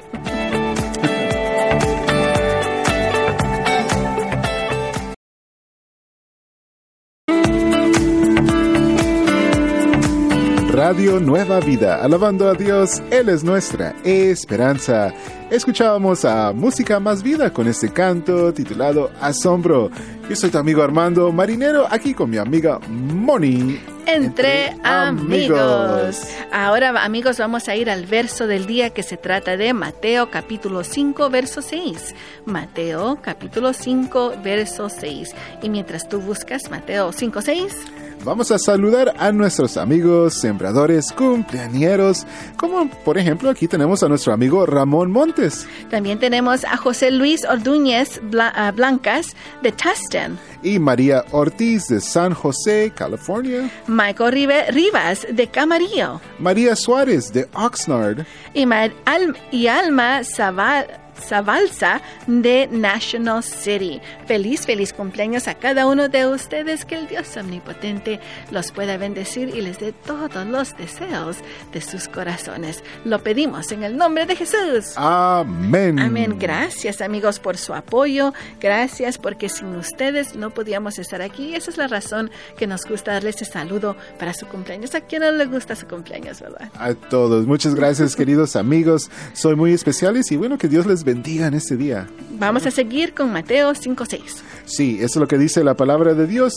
Radio 10.87 11.19
Nueva 11.19 11.59
Vida, 11.59 12.01
alabando 12.01 12.47
a 12.47 12.53
Dios, 12.53 13.01
Él 13.11 13.27
es 13.27 13.43
nuestra 13.43 13.93
esperanza. 14.05 15.13
Escuchábamos 15.51 16.23
a 16.23 16.53
Música 16.53 16.97
Más 17.01 17.23
Vida 17.23 17.51
con 17.51 17.67
este 17.67 17.91
canto 17.91 18.53
titulado 18.53 19.11
Asombro. 19.19 19.91
Yo 20.29 20.35
soy 20.37 20.49
tu 20.49 20.57
amigo 20.57 20.81
Armando 20.81 21.29
Marinero, 21.33 21.85
aquí 21.91 22.13
con 22.13 22.29
mi 22.29 22.37
amiga 22.37 22.79
Moni. 22.87 23.77
Entre, 24.05 24.77
amigos. 24.81 26.21
Ahora, 26.53 27.03
amigos, 27.03 27.37
vamos 27.37 27.67
a 27.67 27.75
ir 27.75 27.89
al 27.89 28.05
verso 28.05 28.47
del 28.47 28.65
día 28.65 28.91
que 28.91 29.03
se 29.03 29.17
trata 29.17 29.57
de 29.57 29.73
Mateo 29.73 30.31
capítulo 30.31 30.85
5, 30.85 31.29
verso 31.29 31.61
6. 31.61 32.15
Mateo 32.45 33.19
capítulo 33.21 33.73
5, 33.73 34.35
verso 34.41 34.87
6. 34.87 35.35
Y 35.61 35.69
mientras 35.69 36.07
tú 36.07 36.21
buscas 36.21 36.71
Mateo 36.71 37.11
5, 37.11 37.41
6, 37.41 37.75
Vamos 38.23 38.51
a 38.51 38.59
saludar 38.59 39.13
a 39.19 39.31
nuestros 39.31 39.77
amigos 39.77 40.33
sembradores 40.41 41.13
cumpleañeros, 41.13 42.25
como 42.57 42.89
por 42.89 43.17
ejemplo 43.17 43.49
aquí 43.49 43.69
tenemos 43.69 44.03
a 44.03 44.09
nuestro 44.09 44.33
amigo 44.33 44.65
Ramón 44.65 45.11
Montes. 45.11 45.65
También 45.89 46.19
tenemos 46.19 46.65
a 46.65 46.75
José 46.75 47.09
Luis 47.11 47.45
Ordúñez 47.45 48.19
Bla- 48.23 48.73
Blancas 48.75 49.33
de 49.63 49.71
Tustin, 49.71 50.37
y 50.61 50.77
María 50.77 51.23
Ortiz 51.31 51.87
de 51.87 52.01
San 52.01 52.33
José, 52.33 52.91
California, 52.93 53.69
Michael 53.87 54.33
Rive- 54.33 54.71
Rivas 54.71 55.25
de 55.31 55.47
Camarillo. 55.47 56.19
María 56.39 56.75
Suárez 56.75 57.31
de 57.31 57.47
Oxnard, 57.53 58.25
y, 58.53 58.65
Mar- 58.65 58.91
Al- 59.05 59.37
y 59.51 59.67
Alma 59.67 60.19
Zaval- 60.23 60.87
Zabalza 61.19 62.01
de 62.27 62.67
National 62.67 63.43
City. 63.43 64.01
Feliz, 64.25 64.65
feliz 64.65 64.93
cumpleaños 64.93 65.47
a 65.47 65.55
cada 65.55 65.87
uno 65.87 66.09
de 66.09 66.27
ustedes. 66.27 66.83
Que 66.85 66.95
el 66.95 67.07
Dios 67.07 67.37
omnipotente 67.37 68.19
los 68.51 68.71
pueda 68.71 68.97
bendecir 68.97 69.49
y 69.55 69.61
les 69.61 69.79
dé 69.79 69.93
todos 69.93 70.45
los 70.45 70.75
deseos 70.75 71.37
de 71.71 71.81
sus 71.81 72.07
corazones. 72.07 72.83
Lo 73.05 73.23
pedimos 73.23 73.71
en 73.71 73.83
el 73.83 73.95
nombre 73.95 74.25
de 74.25 74.35
Jesús. 74.35 74.93
Amén. 74.95 75.99
Amén. 75.99 76.37
Gracias 76.37 77.01
amigos 77.01 77.39
por 77.39 77.57
su 77.57 77.73
apoyo. 77.73 78.33
Gracias 78.59 79.17
porque 79.17 79.49
sin 79.49 79.75
ustedes 79.75 80.35
no 80.35 80.49
podíamos 80.49 80.99
estar 80.99 81.21
aquí. 81.21 81.55
Esa 81.55 81.71
es 81.71 81.77
la 81.77 81.87
razón 81.87 82.29
que 82.57 82.67
nos 82.67 82.85
gusta 82.85 83.13
darles 83.13 83.37
este 83.41 83.45
saludo 83.45 83.95
para 84.17 84.33
su 84.33 84.47
cumpleaños. 84.47 84.95
¿A 84.95 85.01
quién 85.01 85.21
no 85.21 85.31
le 85.31 85.45
gusta 85.45 85.75
su 85.75 85.87
cumpleaños, 85.87 86.41
verdad? 86.41 86.71
A 86.75 86.93
todos, 86.93 87.45
muchas 87.45 87.75
gracias 87.75 88.15
queridos 88.15 88.55
amigos, 88.55 89.11
soy 89.33 89.55
muy 89.55 89.73
especiales 89.73 90.31
y 90.31 90.37
bueno, 90.37 90.57
que 90.57 90.67
Dios 90.67 90.85
les 90.85 91.03
bendiga 91.07 91.47
en 91.47 91.53
este 91.53 91.77
día. 91.77 92.05
Vamos 92.37 92.65
a 92.65 92.71
seguir 92.71 93.13
con 93.13 93.31
Mateo 93.31 93.71
5.6. 93.71 94.19
Sí, 94.65 94.97
eso 94.97 95.05
es 95.05 95.15
lo 95.15 95.27
que 95.27 95.37
dice 95.37 95.63
la 95.63 95.75
palabra 95.75 96.13
de 96.13 96.27
Dios. 96.27 96.53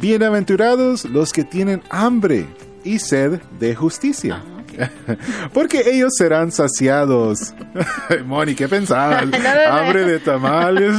Bienaventurados 0.00 1.04
los 1.04 1.32
que 1.32 1.44
tienen 1.44 1.80
hambre 1.90 2.46
y 2.82 2.98
sed 2.98 3.40
de 3.60 3.76
justicia. 3.76 4.42
Ah, 4.80 4.90
Porque 5.52 5.82
ellos 5.86 6.12
serán 6.16 6.52
saciados. 6.52 7.54
Moni, 8.24 8.54
¿qué 8.54 8.68
pensabas? 8.68 9.24
No, 9.34 9.38
no, 9.38 9.54
no. 9.54 9.76
Hambre 9.76 10.04
de 10.04 10.20
tamales, 10.20 10.96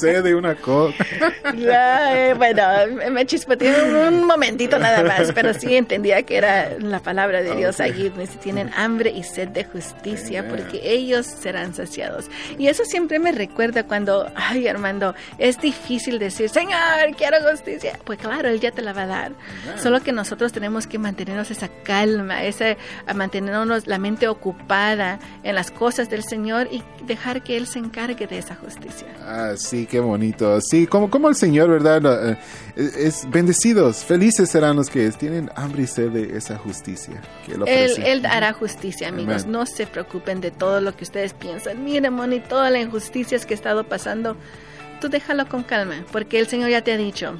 sed 0.00 0.24
de 0.24 0.34
una 0.34 0.54
coca. 0.54 1.04
Ay, 1.44 2.32
bueno, 2.34 2.62
me 3.10 3.24
chispoteé 3.26 4.08
un 4.08 4.26
momentito 4.26 4.78
nada 4.78 5.02
más, 5.04 5.32
pero 5.32 5.54
sí 5.54 5.76
entendía 5.76 6.22
que 6.22 6.36
era 6.36 6.70
la 6.78 7.00
palabra 7.00 7.42
de 7.42 7.54
Dios 7.54 7.80
allí. 7.80 8.12
Tienen 8.42 8.70
hambre 8.74 9.10
y 9.10 9.22
sed 9.22 9.48
de 9.48 9.64
justicia, 9.64 10.48
porque 10.48 10.80
ellos 10.82 11.26
serán 11.26 11.74
saciados. 11.74 12.26
Y 12.58 12.68
eso 12.68 12.84
siempre 12.84 13.18
me 13.18 13.32
recuerda 13.32 13.84
cuando, 13.84 14.30
ay 14.34 14.66
Armando, 14.66 15.14
es 15.38 15.60
difícil 15.60 16.18
decir, 16.18 16.48
Señor, 16.48 17.14
quiero 17.16 17.36
justicia. 17.48 17.98
Pues 18.04 18.18
claro, 18.18 18.48
Él 18.48 18.60
ya 18.60 18.70
te 18.70 18.82
la 18.82 18.92
va 18.92 19.02
a 19.02 19.06
dar. 19.06 19.32
Solo 19.80 20.00
que 20.00 20.12
nosotros 20.12 20.52
tenemos 20.52 20.86
que 20.86 20.98
mantenernos 20.98 21.50
esa 21.50 21.68
calma, 21.68 22.44
ese, 22.44 22.76
a 23.06 23.14
mantenernos 23.14 23.86
la 23.86 23.98
mente 23.98 24.28
ocupada 24.28 25.18
en 25.42 25.54
las 25.54 25.70
cosas 25.70 26.10
del 26.10 26.22
Señor 26.22 26.68
y 26.70 26.82
dejar 27.06 27.42
que 27.42 27.56
Él 27.56 27.66
se 27.66 27.78
encargue 27.78 28.26
de 28.26 28.38
esa 28.38 28.54
justicia. 28.54 29.06
Ah, 29.22 29.52
sí, 29.56 29.86
qué 29.86 30.00
bonito. 30.00 30.60
Sí, 30.60 30.86
como, 30.86 31.10
como 31.10 31.28
el 31.28 31.36
Señor, 31.36 31.68
¿verdad? 31.70 32.38
Eh, 32.76 32.90
Es 33.06 33.28
bendecidos, 33.30 34.04
felices 34.04 34.50
serán 34.50 34.76
los 34.76 34.88
que 34.88 35.10
tienen 35.12 35.50
hambre 35.56 35.82
y 35.82 35.86
sed 35.86 36.10
de 36.10 36.36
esa 36.36 36.56
justicia. 36.56 37.20
Que 37.46 37.52
él, 37.52 37.64
Él, 37.66 38.02
él 38.04 38.26
hará 38.26 38.52
justicia, 38.52 39.08
amigos. 39.08 39.42
Amén. 39.42 39.52
No 39.52 39.66
se 39.66 39.86
preocupen 39.86 40.40
de 40.40 40.50
todo 40.50 40.80
lo 40.80 40.96
que 40.96 41.04
ustedes 41.04 41.34
piensan. 41.34 41.84
Miren, 41.84 42.12
Moni, 42.12 42.40
todas 42.40 42.72
las 42.72 42.82
injusticias 42.82 43.46
que 43.46 43.54
ha 43.54 43.56
estado 43.56 43.84
pasando. 43.84 44.36
Tú 45.00 45.08
déjalo 45.08 45.48
con 45.48 45.64
calma, 45.64 46.04
porque 46.12 46.38
el 46.38 46.46
Señor 46.46 46.70
ya 46.70 46.82
te 46.82 46.92
ha 46.92 46.96
dicho, 46.96 47.34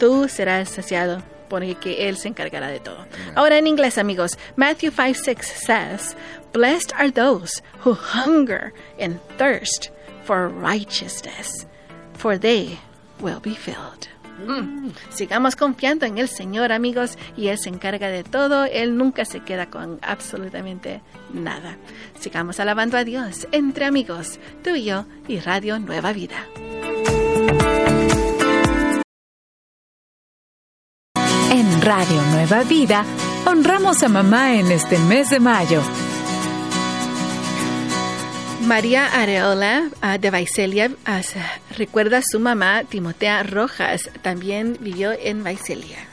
tú 0.00 0.26
serás 0.28 0.68
saciado, 0.68 1.22
porque 1.48 2.08
Él 2.08 2.16
se 2.16 2.28
encargará 2.28 2.68
de 2.68 2.80
todo. 2.80 3.06
Ahora 3.34 3.58
en 3.58 3.66
inglés, 3.66 3.98
amigos, 3.98 4.38
Matthew 4.56 4.90
5, 4.90 5.14
6 5.14 5.46
says, 5.66 6.16
Blessed 6.52 6.92
are 6.94 7.10
those 7.10 7.62
who 7.84 7.94
hunger 7.94 8.72
and 8.98 9.20
thirst 9.36 9.90
for 10.24 10.48
righteousness, 10.48 11.66
for 12.14 12.38
they 12.38 12.78
will 13.20 13.40
be 13.40 13.54
filled. 13.54 14.08
Mm. 14.46 14.92
Sigamos 15.10 15.56
confiando 15.56 16.06
en 16.06 16.18
el 16.18 16.28
Señor, 16.28 16.72
amigos, 16.72 17.18
y 17.36 17.48
Él 17.48 17.58
se 17.58 17.68
encarga 17.68 18.08
de 18.08 18.24
todo. 18.24 18.64
Él 18.64 18.96
nunca 18.96 19.24
se 19.24 19.40
queda 19.40 19.66
con 19.66 19.98
absolutamente 20.02 21.00
nada. 21.32 21.76
Sigamos 22.20 22.60
alabando 22.60 22.96
a 22.96 23.04
Dios 23.04 23.48
entre 23.52 23.84
amigos, 23.84 24.38
tú 24.62 24.76
y 24.76 24.84
yo 24.84 25.06
y 25.26 25.40
Radio 25.40 25.78
Nueva 25.78 26.12
Vida. 26.12 26.46
Radio 31.88 32.20
Nueva 32.32 32.64
Vida, 32.64 33.02
honramos 33.46 34.02
a 34.02 34.10
mamá 34.10 34.56
en 34.56 34.70
este 34.70 34.98
mes 34.98 35.30
de 35.30 35.40
mayo. 35.40 35.80
María 38.66 39.06
Areola 39.06 39.88
ah, 40.02 40.18
de 40.18 40.30
Vaiselia 40.30 40.90
ah, 41.06 41.22
recuerda 41.78 42.18
a 42.18 42.22
su 42.22 42.40
mamá, 42.40 42.84
Timotea 42.84 43.42
Rojas, 43.42 44.10
también 44.20 44.76
vivió 44.80 45.12
en 45.12 45.42
Vaiselia. 45.42 46.07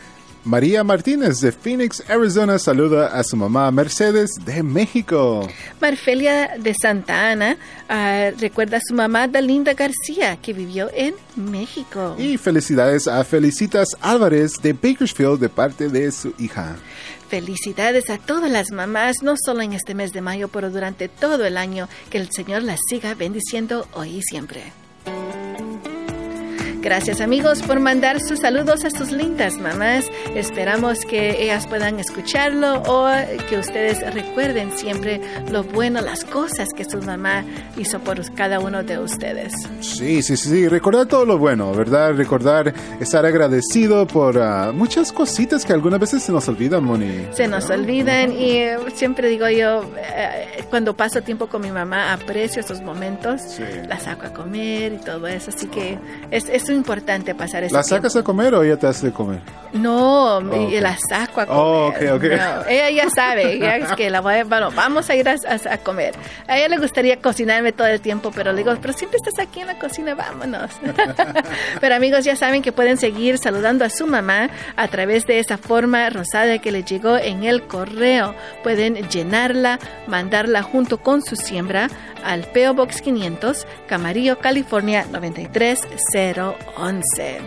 María 0.46 0.84
Martínez 0.84 1.40
de 1.40 1.52
Phoenix, 1.52 2.04
Arizona, 2.08 2.60
saluda 2.60 3.08
a 3.08 3.24
su 3.24 3.36
mamá 3.36 3.72
Mercedes 3.72 4.30
de 4.46 4.62
México. 4.62 5.50
Marfelia 5.82 6.52
de 6.60 6.76
Santa 6.80 7.32
Ana 7.32 7.58
ah, 7.90 8.30
recuerda 8.40 8.78
a 8.78 8.82
su 8.88 8.94
mamá, 8.94 9.28
Dalinda 9.28 9.74
García, 9.74 10.38
que 10.40 10.54
vivió 10.54 10.92
en 10.94 11.16
México. 11.36 12.16
Y 12.20 12.38
felicidades 12.38 13.08
a 13.08 13.24
Felicitas 13.24 13.98
Álvarez 14.02 14.62
de 14.62 14.74
Bakersfield 14.74 15.40
de 15.40 15.50
parte 15.50 15.90
de 15.90 16.12
su 16.12 16.36
hija. 16.38 16.76
Felicidades 17.28 18.12
a 18.12 18.20
todas 18.20 18.52
las 18.52 18.70
mamás, 18.70 19.24
no 19.24 19.34
solo 19.44 19.62
en 19.62 19.74
este 19.74 19.96
mes 19.96 20.12
de 20.12 20.22
mayo, 20.22 20.48
pero 20.50 20.70
durante 20.70 21.10
todo 21.10 21.44
el 21.46 21.58
año. 21.58 21.90
Que 22.12 22.20
el 22.20 22.30
Señor 22.32 22.62
las 22.62 22.80
siga 22.88 23.16
bendiciendo 23.16 23.88
hoy 23.94 24.18
y 24.18 24.22
siempre. 24.22 24.85
Gracias 26.86 27.20
amigos 27.20 27.64
por 27.64 27.80
mandar 27.80 28.20
sus 28.22 28.42
saludos 28.42 28.86
a 28.86 28.92
sus 28.92 29.12
lindas 29.12 29.58
mamás. 29.58 30.06
Esperamos 30.36 31.00
que 31.00 31.42
ellas 31.44 31.66
puedan 31.66 32.00
escucharlo 32.00 32.84
o 32.86 33.10
que 33.50 33.58
ustedes 33.58 34.14
recuerden 34.14 34.72
siempre 34.78 35.20
lo 35.52 35.64
bueno, 35.64 36.00
las 36.02 36.24
cosas 36.24 36.70
que 36.78 36.86
su 36.86 37.00
mamá 37.02 37.44
hizo 37.76 37.98
por 38.02 38.32
cada 38.36 38.60
uno 38.60 38.84
de 38.84 39.00
ustedes. 39.00 39.52
Sí, 39.82 40.22
sí, 40.22 40.38
sí, 40.38 40.48
sí, 40.48 40.68
recordar 40.68 41.08
todo 41.08 41.26
lo 41.26 41.40
bueno, 41.40 41.74
¿verdad? 41.74 42.14
Recordar 42.14 42.72
estar 43.00 43.26
agradecido 43.26 44.06
por 44.06 44.38
ah, 44.38 44.72
muchas 44.72 45.12
cositas 45.12 45.66
que 45.66 45.74
algunas 45.74 46.00
veces 46.00 46.22
se 46.22 46.32
nos 46.32 46.48
olvidan, 46.48 46.84
Moni. 46.84 47.26
Se 47.32 47.48
nos 47.48 47.68
olvidan 47.72 48.32
y 48.32 48.58
eh, 48.58 48.78
siempre 48.94 49.30
digo 49.30 49.50
yo, 49.50 49.90
eh, 49.98 50.64
cuando 50.70 50.96
paso 50.96 51.24
tiempo 51.24 51.48
con 51.48 51.64
mi 51.64 51.72
mamá, 51.72 52.14
aprecio 52.14 52.60
esos 52.62 52.82
momentos, 52.82 53.42
Sí. 53.42 53.64
la 53.88 54.00
saco 54.00 54.28
a 54.28 54.34
comer 54.34 54.94
y 54.94 54.98
todo 54.98 55.26
eso, 55.26 55.50
así 55.50 55.66
que 55.66 55.98
es, 56.30 56.48
es 56.48 56.75
importante 56.76 57.34
pasar 57.34 57.64
ese 57.64 57.74
¿La 57.74 57.82
tiempo. 57.82 57.96
sacas 58.10 58.16
a 58.16 58.24
comer 58.24 58.54
o 58.54 58.64
ella 58.64 58.78
te 58.78 58.88
hace 58.88 59.12
comer? 59.12 59.40
No, 59.74 60.38
Oh, 60.38 60.42
la 60.42 60.96
saco 61.10 61.42
a 61.42 61.46
comer. 61.46 61.60
Oh, 61.62 61.88
ok, 61.88 61.96
ok. 62.14 62.24
No, 62.38 62.66
ella 62.70 62.90
ya 62.92 63.10
sabe, 63.10 63.60
es 63.84 63.92
que 63.94 64.10
la 64.10 64.22
voy 64.22 64.36
a, 64.36 64.44
bueno, 64.46 64.72
vamos 64.72 65.10
a 65.10 65.16
ir 65.16 65.28
a, 65.28 65.34
a- 65.34 65.74
a 65.74 65.78
comer. 65.80 66.14
A 66.48 66.58
ella 66.58 66.70
le 66.70 66.78
gustaría 66.78 67.20
cocinarme 67.22 67.72
todo 67.74 67.88
el 67.88 68.00
tiempo, 68.00 68.32
pero 68.34 68.52
le 68.52 68.60
digo, 68.60 68.74
pero 68.82 68.94
siempre 68.94 69.18
estás 69.18 69.46
aquí 69.46 69.60
en 69.62 69.68
la 69.68 69.78
cocina, 69.80 70.16
vámonos. 70.16 70.72
pero 71.82 71.96
amigos, 71.96 72.24
ya 72.26 72.36
saben 72.36 72.62
que 72.62 72.72
pueden 72.72 72.98
seguir 72.98 73.38
saludando 73.38 73.84
a 73.86 73.90
su 73.90 74.08
mamá 74.08 74.50
a 74.76 74.88
través 74.88 75.26
de 75.26 75.40
esa 75.40 75.58
forma 75.58 76.10
rosada 76.10 76.58
que 76.60 76.72
les 76.72 76.86
llegó 76.86 77.18
en 77.18 77.44
el 77.44 77.64
correo. 77.64 78.34
Pueden 78.64 78.96
llenarla, 79.10 79.80
mandarla 80.08 80.64
junto 80.64 81.00
con 81.00 81.22
su 81.22 81.36
siembra 81.36 81.90
al 82.24 82.44
PO 82.44 82.74
Box 82.74 83.02
500, 83.02 83.68
Camarillo, 83.88 84.40
California 84.40 85.06
93011. 86.78 87.42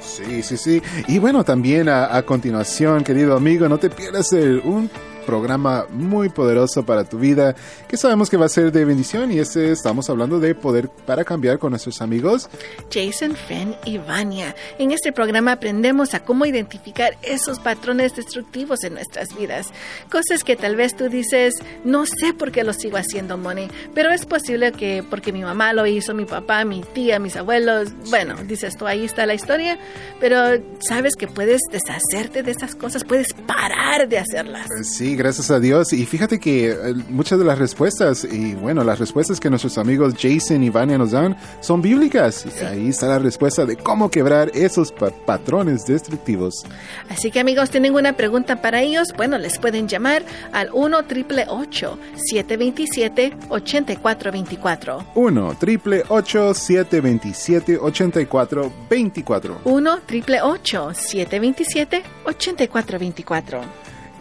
Sí, 0.00 0.42
sí, 0.42 0.56
sí. 0.56 0.82
Y 1.08 1.18
bueno, 1.18 1.44
también 1.44 1.88
a 1.88 2.22
continuación, 2.22 3.02
querido 3.02 3.36
amigo, 3.36 3.68
no 3.68 3.78
te 3.78 3.88
pierdas 3.88 4.32
el- 4.32 4.60
un 4.60 4.90
programa 5.24 5.86
muy 5.90 6.28
poderoso 6.28 6.84
para 6.84 7.04
tu 7.04 7.18
vida 7.18 7.54
que 7.88 7.96
sabemos 7.96 8.30
que 8.30 8.36
va 8.36 8.46
a 8.46 8.48
ser 8.48 8.72
de 8.72 8.84
bendición 8.84 9.32
y 9.32 9.38
este 9.38 9.72
estamos 9.72 10.08
hablando 10.10 10.40
de 10.40 10.54
poder 10.54 10.88
para 10.88 11.24
cambiar 11.24 11.58
con 11.58 11.70
nuestros 11.70 12.00
amigos. 12.00 12.48
Jason, 12.92 13.36
Fen 13.36 13.74
y 13.84 13.98
Vania. 13.98 14.54
En 14.78 14.90
este 14.90 15.12
programa 15.12 15.52
aprendemos 15.52 16.14
a 16.14 16.20
cómo 16.20 16.46
identificar 16.46 17.16
esos 17.22 17.58
patrones 17.58 18.16
destructivos 18.16 18.84
en 18.84 18.94
nuestras 18.94 19.36
vidas. 19.36 19.72
Cosas 20.10 20.44
que 20.44 20.56
tal 20.56 20.76
vez 20.76 20.96
tú 20.96 21.08
dices, 21.08 21.54
no 21.84 22.06
sé 22.06 22.34
por 22.34 22.52
qué 22.52 22.64
lo 22.64 22.72
sigo 22.72 22.96
haciendo, 22.96 23.36
Moni, 23.36 23.68
pero 23.94 24.10
es 24.10 24.26
posible 24.26 24.72
que 24.72 25.04
porque 25.08 25.32
mi 25.32 25.42
mamá 25.42 25.72
lo 25.72 25.86
hizo, 25.86 26.14
mi 26.14 26.24
papá, 26.24 26.64
mi 26.64 26.82
tía, 26.82 27.18
mis 27.18 27.36
abuelos, 27.36 27.92
bueno, 28.10 28.36
dices 28.44 28.76
tú, 28.76 28.86
ahí 28.86 29.04
está 29.04 29.26
la 29.26 29.34
historia, 29.34 29.78
pero 30.20 30.62
sabes 30.80 31.14
que 31.16 31.26
puedes 31.26 31.60
deshacerte 31.70 32.42
de 32.42 32.50
esas 32.50 32.74
cosas, 32.74 33.04
puedes 33.04 33.32
parar 33.32 34.08
de 34.08 34.18
hacerlas. 34.18 34.68
Sí, 34.82 35.13
gracias 35.16 35.50
a 35.50 35.60
Dios. 35.60 35.92
Y 35.92 36.04
fíjate 36.06 36.38
que 36.38 36.70
eh, 36.70 36.76
muchas 37.08 37.38
de 37.38 37.44
las 37.44 37.58
respuestas, 37.58 38.24
y 38.24 38.54
bueno, 38.54 38.84
las 38.84 38.98
respuestas 38.98 39.40
que 39.40 39.50
nuestros 39.50 39.78
amigos 39.78 40.14
Jason 40.20 40.62
y 40.62 40.70
Vania 40.70 40.98
nos 40.98 41.10
dan 41.12 41.36
son 41.60 41.82
bíblicas. 41.82 42.44
Y 42.60 42.64
ahí 42.64 42.88
está 42.88 43.06
la 43.08 43.18
respuesta 43.18 43.64
de 43.66 43.76
cómo 43.76 44.10
quebrar 44.10 44.50
esos 44.54 44.92
pa- 44.92 45.10
patrones 45.10 45.86
destructivos. 45.86 46.64
Así 47.08 47.30
que 47.30 47.40
amigos, 47.40 47.70
tienen 47.70 47.94
una 47.94 48.14
pregunta 48.14 48.60
para 48.62 48.80
ellos, 48.82 49.08
bueno, 49.16 49.38
les 49.38 49.58
pueden 49.58 49.88
llamar 49.88 50.22
al 50.52 50.70
1 50.72 50.98
888 50.98 51.98
727 52.16 53.36
8424 53.48 55.04
1 55.14 55.56
triple 55.58 56.02
727 56.54 57.78
84 57.78 58.72
24 58.90 59.60
1 59.64 59.92
888 59.92 60.92
727 60.94 62.02
8424 62.24 63.60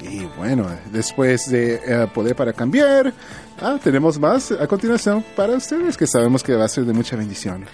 Y 0.04 0.26
bueno, 0.38 0.68
después 0.92 1.50
de 1.50 1.76
eh, 1.76 2.08
Poder 2.14 2.36
para 2.36 2.54
Cambiar, 2.54 3.14
ah, 3.62 3.78
tenemos 3.82 4.20
más 4.20 4.52
a 4.52 4.68
continuación 4.68 5.24
para 5.36 5.54
ustedes 5.54 5.98
que 5.98 6.06
sabemos 6.08 6.44
que 6.44 6.56
va 6.56 6.66
a 6.66 6.70
ser 6.70 6.86
de 6.86 6.94
mucha 6.94 7.16
bendición. 7.16 7.66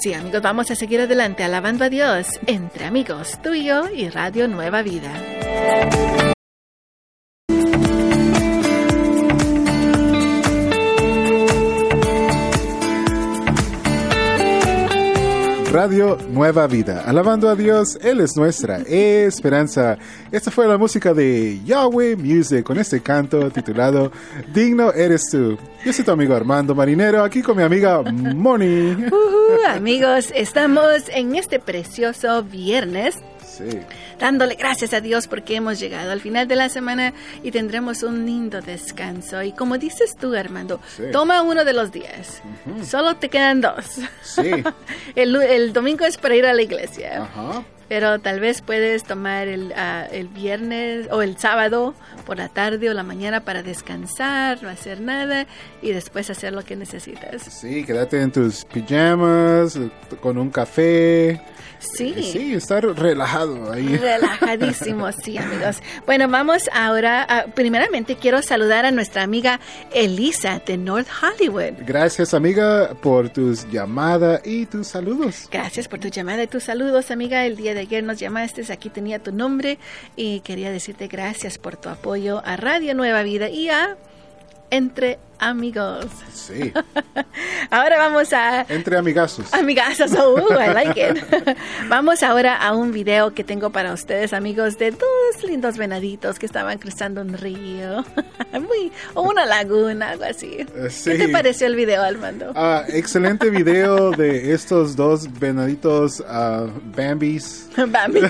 Sí, 0.00 0.14
amigos, 0.14 0.40
vamos 0.42 0.70
a 0.70 0.74
seguir 0.74 1.00
adelante 1.00 1.44
alabando 1.44 1.84
a 1.84 1.90
Dios 1.90 2.26
entre 2.46 2.86
amigos, 2.86 3.38
tú 3.42 3.52
y 3.52 3.64
yo 3.64 3.88
y 3.94 4.08
Radio 4.08 4.48
Nueva 4.48 4.82
Vida. 4.82 5.12
Radio 15.70 16.18
Nueva 16.30 16.66
Vida. 16.66 17.04
Alabando 17.06 17.48
a 17.48 17.54
Dios, 17.54 17.96
Él 18.02 18.20
es 18.20 18.36
nuestra 18.36 18.78
esperanza. 18.88 19.96
Esta 20.32 20.50
fue 20.50 20.66
la 20.66 20.76
música 20.76 21.14
de 21.14 21.60
Yahweh 21.64 22.16
Music 22.16 22.64
con 22.64 22.76
este 22.76 23.00
canto 23.00 23.50
titulado 23.52 24.10
Digno 24.52 24.92
eres 24.92 25.30
tú. 25.30 25.56
Yo 25.84 25.92
soy 25.92 26.04
tu 26.04 26.10
amigo 26.10 26.34
Armando 26.34 26.74
Marinero, 26.74 27.22
aquí 27.22 27.40
con 27.40 27.56
mi 27.56 27.62
amiga 27.62 28.02
Moni. 28.02 28.94
Ujú, 28.94 29.66
amigos, 29.68 30.32
estamos 30.34 31.08
en 31.08 31.36
este 31.36 31.60
precioso 31.60 32.42
viernes 32.42 33.14
Sí. 33.70 33.78
dándole 34.18 34.54
gracias 34.54 34.92
a 34.94 35.00
Dios 35.00 35.26
porque 35.28 35.56
hemos 35.56 35.78
llegado 35.78 36.12
al 36.12 36.20
final 36.20 36.48
de 36.48 36.56
la 36.56 36.68
semana 36.68 37.12
y 37.42 37.50
tendremos 37.50 38.02
un 38.02 38.24
lindo 38.26 38.60
descanso. 38.60 39.42
Y 39.42 39.52
como 39.52 39.78
dices 39.78 40.16
tú, 40.18 40.34
Armando, 40.34 40.80
Sí. 40.96 41.04
toma 41.12 41.42
uno 41.42 41.64
de 41.64 41.72
los 41.72 41.92
días. 41.92 42.42
Solo 42.84 43.16
te 43.16 43.28
quedan 43.28 43.60
dos. 43.60 43.84
Sí. 44.22 44.42
el, 45.14 45.36
el 45.36 45.72
domingo 45.72 46.04
es 46.04 46.16
para 46.18 46.34
ir 46.36 46.46
a 46.46 46.52
la 46.54 46.62
iglesia. 46.62 47.22
Ajá. 47.22 47.62
Pero 47.90 48.20
tal 48.20 48.38
vez 48.40 48.62
puedes 48.62 49.02
tomar 49.04 49.48
el, 49.48 49.72
ah, 49.76 50.06
el 50.10 50.28
viernes 50.28 51.08
o 51.10 51.20
el 51.22 51.36
sábado 51.36 51.94
por 52.24 52.38
la 52.38 52.48
tarde 52.48 52.88
o 52.88 52.94
la 52.94 53.02
mañana 53.02 53.40
para 53.44 53.62
descansar, 53.64 54.62
no 54.62 54.68
hacer 54.68 55.00
nada 55.00 55.46
y 55.82 55.90
después 55.92 56.30
hacer 56.30 56.52
lo 56.52 56.62
que 56.64 56.76
necesitas. 56.76 57.42
Sí, 57.42 57.84
quédate 57.84 58.22
en 58.22 58.30
tus 58.30 58.64
pijamas, 58.64 59.76
con 60.22 60.38
un 60.38 60.50
café. 60.50 61.42
Sí. 61.80 62.14
Sí, 62.30 62.54
estar 62.54 62.84
relajado 62.84 63.72
ahí. 63.72 63.96
Relajadísimo, 63.96 65.10
sí, 65.12 65.38
amigos. 65.38 65.78
Bueno, 66.06 66.28
vamos 66.28 66.62
ahora. 66.72 67.22
a- 67.24 67.46
primeramente, 67.46 68.16
quiero 68.16 68.42
saludar 68.42 68.84
a 68.84 68.90
nuestra 68.90 69.22
amiga 69.22 69.58
Elisa 69.92 70.60
de 70.64 70.76
North 70.76 71.08
Hollywood. 71.22 71.72
Gracias, 71.86 72.34
amiga, 72.34 72.90
por 73.00 73.30
tus 73.30 73.68
llamadas 73.70 74.42
y 74.44 74.66
tus 74.66 74.88
saludos. 74.88 75.48
Gracias 75.50 75.88
por 75.88 75.98
tu 75.98 76.08
llamada 76.08 76.42
y 76.42 76.46
tus 76.46 76.64
saludos, 76.64 77.10
amiga. 77.10 77.44
El 77.46 77.56
día 77.56 77.74
de 77.74 77.79
ayer 77.80 78.02
nos 78.02 78.18
llamaste, 78.18 78.70
aquí 78.72 78.90
tenía 78.90 79.18
tu 79.18 79.32
nombre 79.32 79.78
y 80.16 80.40
quería 80.40 80.70
decirte 80.70 81.08
gracias 81.08 81.58
por 81.58 81.76
tu 81.76 81.88
apoyo 81.88 82.42
a 82.44 82.56
Radio 82.56 82.94
Nueva 82.94 83.22
Vida 83.22 83.48
y 83.48 83.68
a 83.68 83.96
Entre 84.70 85.18
Amigos. 85.40 86.06
Sí, 86.34 86.72
Ahora 87.70 87.96
vamos 87.96 88.32
a 88.32 88.66
entre 88.68 88.96
amigazos. 88.96 89.52
Amigazos, 89.54 90.12
oh, 90.18 90.52
I 90.52 90.72
like 90.74 91.00
it. 91.10 91.56
Vamos 91.88 92.22
ahora 92.22 92.56
a 92.56 92.74
un 92.74 92.92
video 92.92 93.32
que 93.32 93.44
tengo 93.44 93.70
para 93.70 93.92
ustedes, 93.92 94.32
amigos, 94.32 94.76
de 94.78 94.90
dos 94.90 95.44
lindos 95.44 95.76
venaditos 95.76 96.38
que 96.38 96.46
estaban 96.46 96.78
cruzando 96.78 97.20
un 97.20 97.36
río. 97.38 98.04
Muy, 98.52 98.92
o 99.14 99.22
una 99.22 99.46
laguna, 99.46 100.10
algo 100.10 100.24
así. 100.24 100.58
Eh, 100.58 100.90
sí. 100.90 101.10
¿Qué 101.10 101.18
te 101.18 101.28
pareció 101.28 101.66
el 101.66 101.76
video, 101.76 102.02
Armando? 102.02 102.52
Ah, 102.54 102.84
excelente 102.88 103.50
video 103.50 104.10
de 104.10 104.52
estos 104.52 104.96
dos 104.96 105.26
venaditos 105.38 106.22
ah, 106.26 106.66
Bambis. 106.96 107.68
Bambi. 107.76 108.20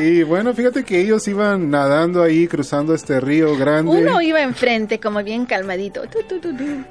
Y 0.00 0.22
bueno, 0.22 0.54
fíjate 0.54 0.84
que 0.84 1.00
ellos 1.00 1.26
iban 1.28 1.70
nadando 1.70 2.22
ahí, 2.22 2.46
cruzando 2.46 2.94
este 2.94 3.20
río 3.20 3.56
grande. 3.56 3.90
Uno 3.90 4.20
iba 4.20 4.40
enfrente 4.40 5.00
como 5.00 5.13
bien 5.22 5.46
calmadito. 5.46 6.02
Tu, 6.08 6.22
tu, 6.24 6.40
tu. 6.40 6.48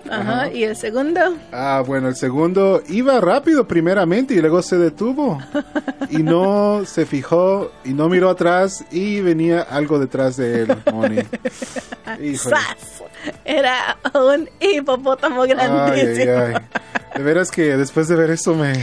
Ajá. 0.09 0.21
Ajá. 0.43 0.51
Y 0.51 0.63
el 0.63 0.75
segundo, 0.75 1.19
Ah, 1.51 1.83
bueno, 1.85 2.07
el 2.07 2.15
segundo 2.15 2.81
iba 2.87 3.19
rápido 3.19 3.67
primeramente 3.67 4.33
y 4.33 4.39
luego 4.41 4.61
se 4.61 4.77
detuvo. 4.77 5.39
Y 6.09 6.17
no 6.23 6.83
se 6.85 7.05
fijó 7.05 7.71
y 7.83 7.93
no 7.93 8.07
miró 8.09 8.29
atrás 8.29 8.85
y 8.91 9.21
venía 9.21 9.61
algo 9.61 9.99
detrás 9.99 10.37
de 10.37 10.61
él, 10.61 10.75
Moni. 10.91 11.17
¡zas! 12.37 13.03
Era 13.45 13.97
un 14.13 14.49
hipopótamo 14.59 15.43
Ay, 15.43 15.49
grandísimo. 15.49 16.31
ay, 16.37 16.53
ay. 16.55 16.61
De 17.17 17.23
veras 17.23 17.51
que 17.51 17.77
después 17.77 18.07
de 18.07 18.15
ver 18.15 18.31
esto 18.31 18.55
me... 18.55 18.73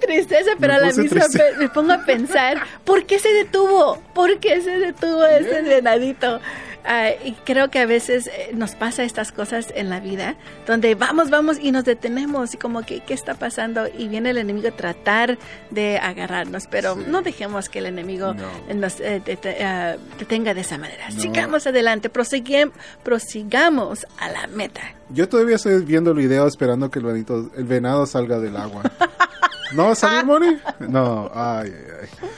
Tristeza, 0.00 0.50
pero 0.58 0.72
Me 0.72 0.78
a 0.78 0.82
la 0.86 0.92
misma 0.92 1.24
vez 1.32 1.58
me 1.58 1.68
pongo 1.68 1.92
a 1.92 2.04
pensar, 2.04 2.58
¿por 2.84 3.04
qué 3.06 3.18
se 3.18 3.28
detuvo? 3.32 3.98
¿Por 4.14 4.40
qué 4.40 4.60
se 4.60 4.78
detuvo 4.78 5.24
ese 5.24 5.62
venadito? 5.62 6.40
Ah, 6.84 7.10
y 7.24 7.32
creo 7.44 7.70
que 7.70 7.78
a 7.78 7.86
veces 7.86 8.26
eh, 8.28 8.50
nos 8.54 8.74
pasa 8.74 9.04
estas 9.04 9.32
cosas 9.32 9.66
en 9.74 9.90
la 9.90 10.00
vida, 10.00 10.36
donde 10.66 10.94
vamos, 10.94 11.28
vamos 11.30 11.58
y 11.60 11.72
nos 11.72 11.84
detenemos 11.84 12.54
y 12.54 12.56
como 12.56 12.82
que, 12.82 13.00
¿qué 13.00 13.12
está 13.14 13.34
pasando? 13.34 13.86
Y 13.98 14.08
viene 14.08 14.30
el 14.30 14.38
enemigo 14.38 14.68
a 14.68 14.72
tratar 14.72 15.38
de 15.70 15.98
agarrarnos, 15.98 16.66
pero 16.70 16.94
Sí. 16.94 17.04
no 17.06 17.22
dejemos 17.22 17.68
que 17.68 17.80
el 17.80 17.86
enemigo 17.86 18.34
No. 18.34 18.74
nos 18.74 18.98
eh, 19.00 19.20
dete- 19.24 19.62
ah, 19.62 19.96
detenga 20.18 20.54
de 20.54 20.62
esa 20.62 20.78
manera. 20.78 21.10
No. 21.10 21.20
Sigamos 21.20 21.66
adelante, 21.66 22.10
prosiguen- 22.12 22.72
prosigamos 23.02 24.06
a 24.18 24.30
la 24.30 24.46
meta. 24.46 24.80
Yo 25.10 25.28
todavía 25.28 25.56
estoy 25.56 25.84
viendo 25.84 26.12
el 26.12 26.16
video 26.16 26.46
esperando 26.46 26.90
que 26.90 27.00
el 27.00 27.04
venado, 27.04 27.50
el 27.56 27.64
venado 27.64 28.06
salga 28.06 28.38
del 28.38 28.56
agua. 28.56 28.82
¿No 29.74 29.84
va 29.86 29.92
a 29.92 29.94
salir, 29.94 30.24
Moni? 30.24 30.56
No, 30.80 31.30
ay, 31.34 31.72
ay, 31.72 31.96
ay. 32.02 32.28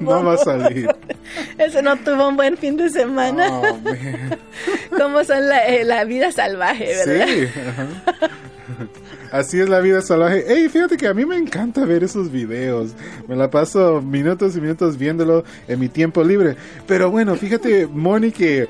No 0.00 0.22
va 0.22 0.34
a 0.34 0.38
salir. 0.38 0.88
Eso 1.56 1.80
no 1.80 1.96
tuvo 1.96 2.28
un 2.28 2.36
buen 2.36 2.56
fin 2.56 2.76
de 2.76 2.90
semana. 2.90 3.48
Oh. 3.50 3.78
Cómo 4.98 5.24
son 5.24 5.48
la, 5.48 5.66
eh, 5.66 5.84
la 5.84 6.04
vida 6.04 6.30
salvaje, 6.30 6.86
¿verdad? 7.06 7.26
Sí. 7.26 7.60
ajá. 7.68 8.30
Así 9.34 9.58
es 9.58 9.68
la 9.68 9.80
vida 9.80 10.00
salvaje. 10.00 10.44
Ey, 10.46 10.68
fíjate 10.68 10.96
que 10.96 11.08
a 11.08 11.12
mí 11.12 11.24
me 11.24 11.36
encanta 11.36 11.84
ver 11.84 12.04
esos 12.04 12.30
videos. 12.30 12.92
Me 13.26 13.34
la 13.34 13.50
paso 13.50 14.00
minutos 14.00 14.56
y 14.56 14.60
minutos 14.60 14.96
viéndolo 14.96 15.42
en 15.66 15.80
mi 15.80 15.88
tiempo 15.88 16.22
libre. 16.22 16.56
Pero 16.86 17.10
bueno, 17.10 17.34
fíjate, 17.34 17.88
Moni, 17.88 18.30
que, 18.30 18.68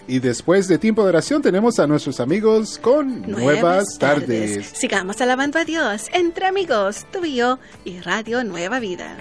Y 0.07 0.19
después 0.19 0.67
de 0.67 0.77
tiempo 0.77 1.03
de 1.03 1.09
oración 1.09 1.41
tenemos 1.41 1.79
a 1.79 1.87
nuestros 1.87 2.19
amigos 2.19 2.77
con 2.79 3.21
nuevas, 3.31 3.97
tardes. 3.97 4.67
Sigamos 4.73 5.21
alabando 5.21 5.59
a 5.59 5.63
Dios 5.63 6.07
entre 6.11 6.47
amigos, 6.47 7.05
tú 7.11 7.23
y 7.23 7.35
yo 7.35 7.59
y 7.85 7.99
Radio 7.99 8.43
Nueva 8.43 8.79
Vida. 8.79 9.15